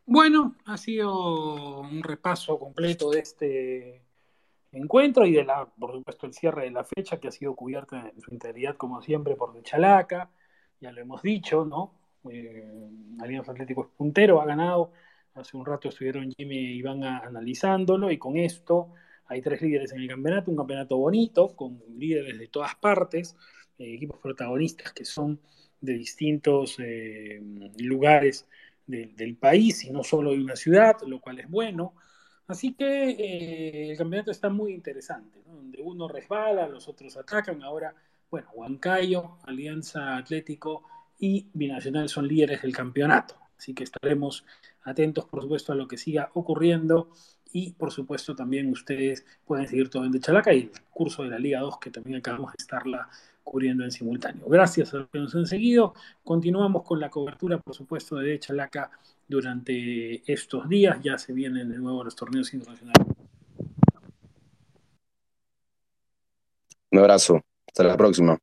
Bueno, 0.06 0.56
ha 0.66 0.78
sido 0.78 1.80
un 1.80 2.04
repaso 2.04 2.60
completo 2.60 3.10
de 3.10 3.20
este 3.20 4.04
encuentro 4.74 5.26
y 5.26 5.34
de 5.34 5.44
la, 5.44 5.66
por 5.66 5.92
supuesto, 5.92 6.28
el 6.28 6.36
cierre 6.36 6.66
de 6.66 6.70
la 6.70 6.84
fecha 6.84 7.20
que 7.20 7.30
ha 7.30 7.32
sido 7.32 7.56
cubierta 7.56 8.12
en 8.16 8.22
su 8.22 8.32
integridad, 8.32 8.78
como 8.78 9.02
siempre, 9.02 9.36
por 9.36 9.60
Chalaca. 9.64 10.30
Ya 10.80 10.92
lo 10.92 11.02
hemos 11.02 11.24
dicho, 11.24 11.66
¿no? 11.66 12.05
Eh, 12.32 12.90
Alianza 13.20 13.52
Atlético 13.52 13.84
es 13.84 13.90
puntero, 13.98 14.42
ha 14.42 14.46
ganado. 14.46 14.92
Hace 15.34 15.58
un 15.58 15.66
rato 15.66 15.90
estuvieron 15.90 16.32
Jimmy 16.32 16.58
y 16.58 16.78
Iván 16.78 17.04
analizándolo 17.04 18.12
y 18.12 18.18
con 18.18 18.38
esto 18.38 18.94
hay 19.28 19.42
tres 19.42 19.62
líderes 19.62 19.92
en 19.92 20.02
el 20.02 20.08
campeonato, 20.08 20.52
un 20.52 20.58
campeonato 20.58 20.98
bonito, 20.98 21.56
con 21.56 21.82
líderes 21.98 22.38
de 22.38 22.48
todas 22.48 22.76
partes, 22.76 23.36
eh, 23.78 23.96
equipos 23.96 24.20
protagonistas 24.22 24.94
que 24.94 25.04
son 25.04 25.40
de 25.82 25.94
distintos 25.94 26.78
eh, 26.80 27.42
lugares 27.80 28.48
del 28.88 29.36
país 29.36 29.84
y 29.84 29.90
no 29.90 30.04
solo 30.04 30.32
de 30.32 30.38
una 30.44 30.56
ciudad, 30.56 30.98
lo 31.08 31.20
cual 31.20 31.40
es 31.40 31.50
bueno. 31.50 31.96
Así 32.48 32.74
que 32.76 33.90
el 33.90 33.98
campeonato 33.98 34.30
está 34.30 34.50
muy 34.50 34.74
interesante, 34.74 35.42
donde 35.44 35.82
uno 35.82 36.08
resbala, 36.08 36.68
los 36.68 36.88
otros 36.88 37.18
atacan. 37.18 37.64
Ahora, 37.64 37.96
bueno, 38.30 38.48
Huancayo, 38.54 39.38
Alianza 39.44 40.18
Atlético 40.18 40.84
y 41.20 41.48
Binacional 41.54 42.10
son 42.10 42.28
líderes 42.28 42.62
del 42.62 42.76
campeonato. 42.76 43.36
Así 43.58 43.74
que 43.74 43.84
estaremos 43.84 44.46
atentos, 44.84 45.26
por 45.26 45.42
supuesto, 45.42 45.72
a 45.72 45.76
lo 45.76 45.88
que 45.88 45.98
siga 45.98 46.30
ocurriendo 46.34 47.10
y, 47.52 47.72
por 47.74 47.92
supuesto, 47.92 48.36
también 48.36 48.70
ustedes 48.70 49.26
pueden 49.46 49.68
seguir 49.68 49.90
todo 49.90 50.06
en 50.06 50.12
De 50.12 50.20
Chalaca 50.20 50.54
y 50.54 50.64
el 50.64 50.72
curso 50.92 51.24
de 51.24 51.30
la 51.30 51.40
Liga 51.40 51.62
2 51.62 51.80
que 51.80 51.90
también 51.90 52.18
acabamos 52.18 52.52
de 52.52 52.58
estarla 52.60 53.10
cubriendo 53.44 53.84
en 53.84 53.92
simultáneo. 53.92 54.46
Gracias 54.48 54.94
a 54.94 54.98
los 54.98 55.10
que 55.10 55.20
nos 55.20 55.34
han 55.36 55.46
seguido. 55.46 55.94
Continuamos 56.24 56.84
con 56.84 57.00
la 57.00 57.10
cobertura, 57.10 57.60
por 57.60 57.74
supuesto, 57.76 58.18
de 58.18 58.32
De 58.32 58.40
Chalaca 58.40 58.92
durante 59.28 60.30
estos 60.32 60.68
días. 60.68 60.98
Ya 61.02 61.18
se 61.18 61.32
vienen 61.32 61.70
de 61.70 61.78
nuevo 61.78 62.04
los 62.04 62.16
torneos 62.16 62.54
internacionales. 62.54 63.08
Un 66.92 67.00
abrazo. 67.00 67.42
Hasta 67.68 67.84
la 67.84 67.98
próxima. 67.98 68.38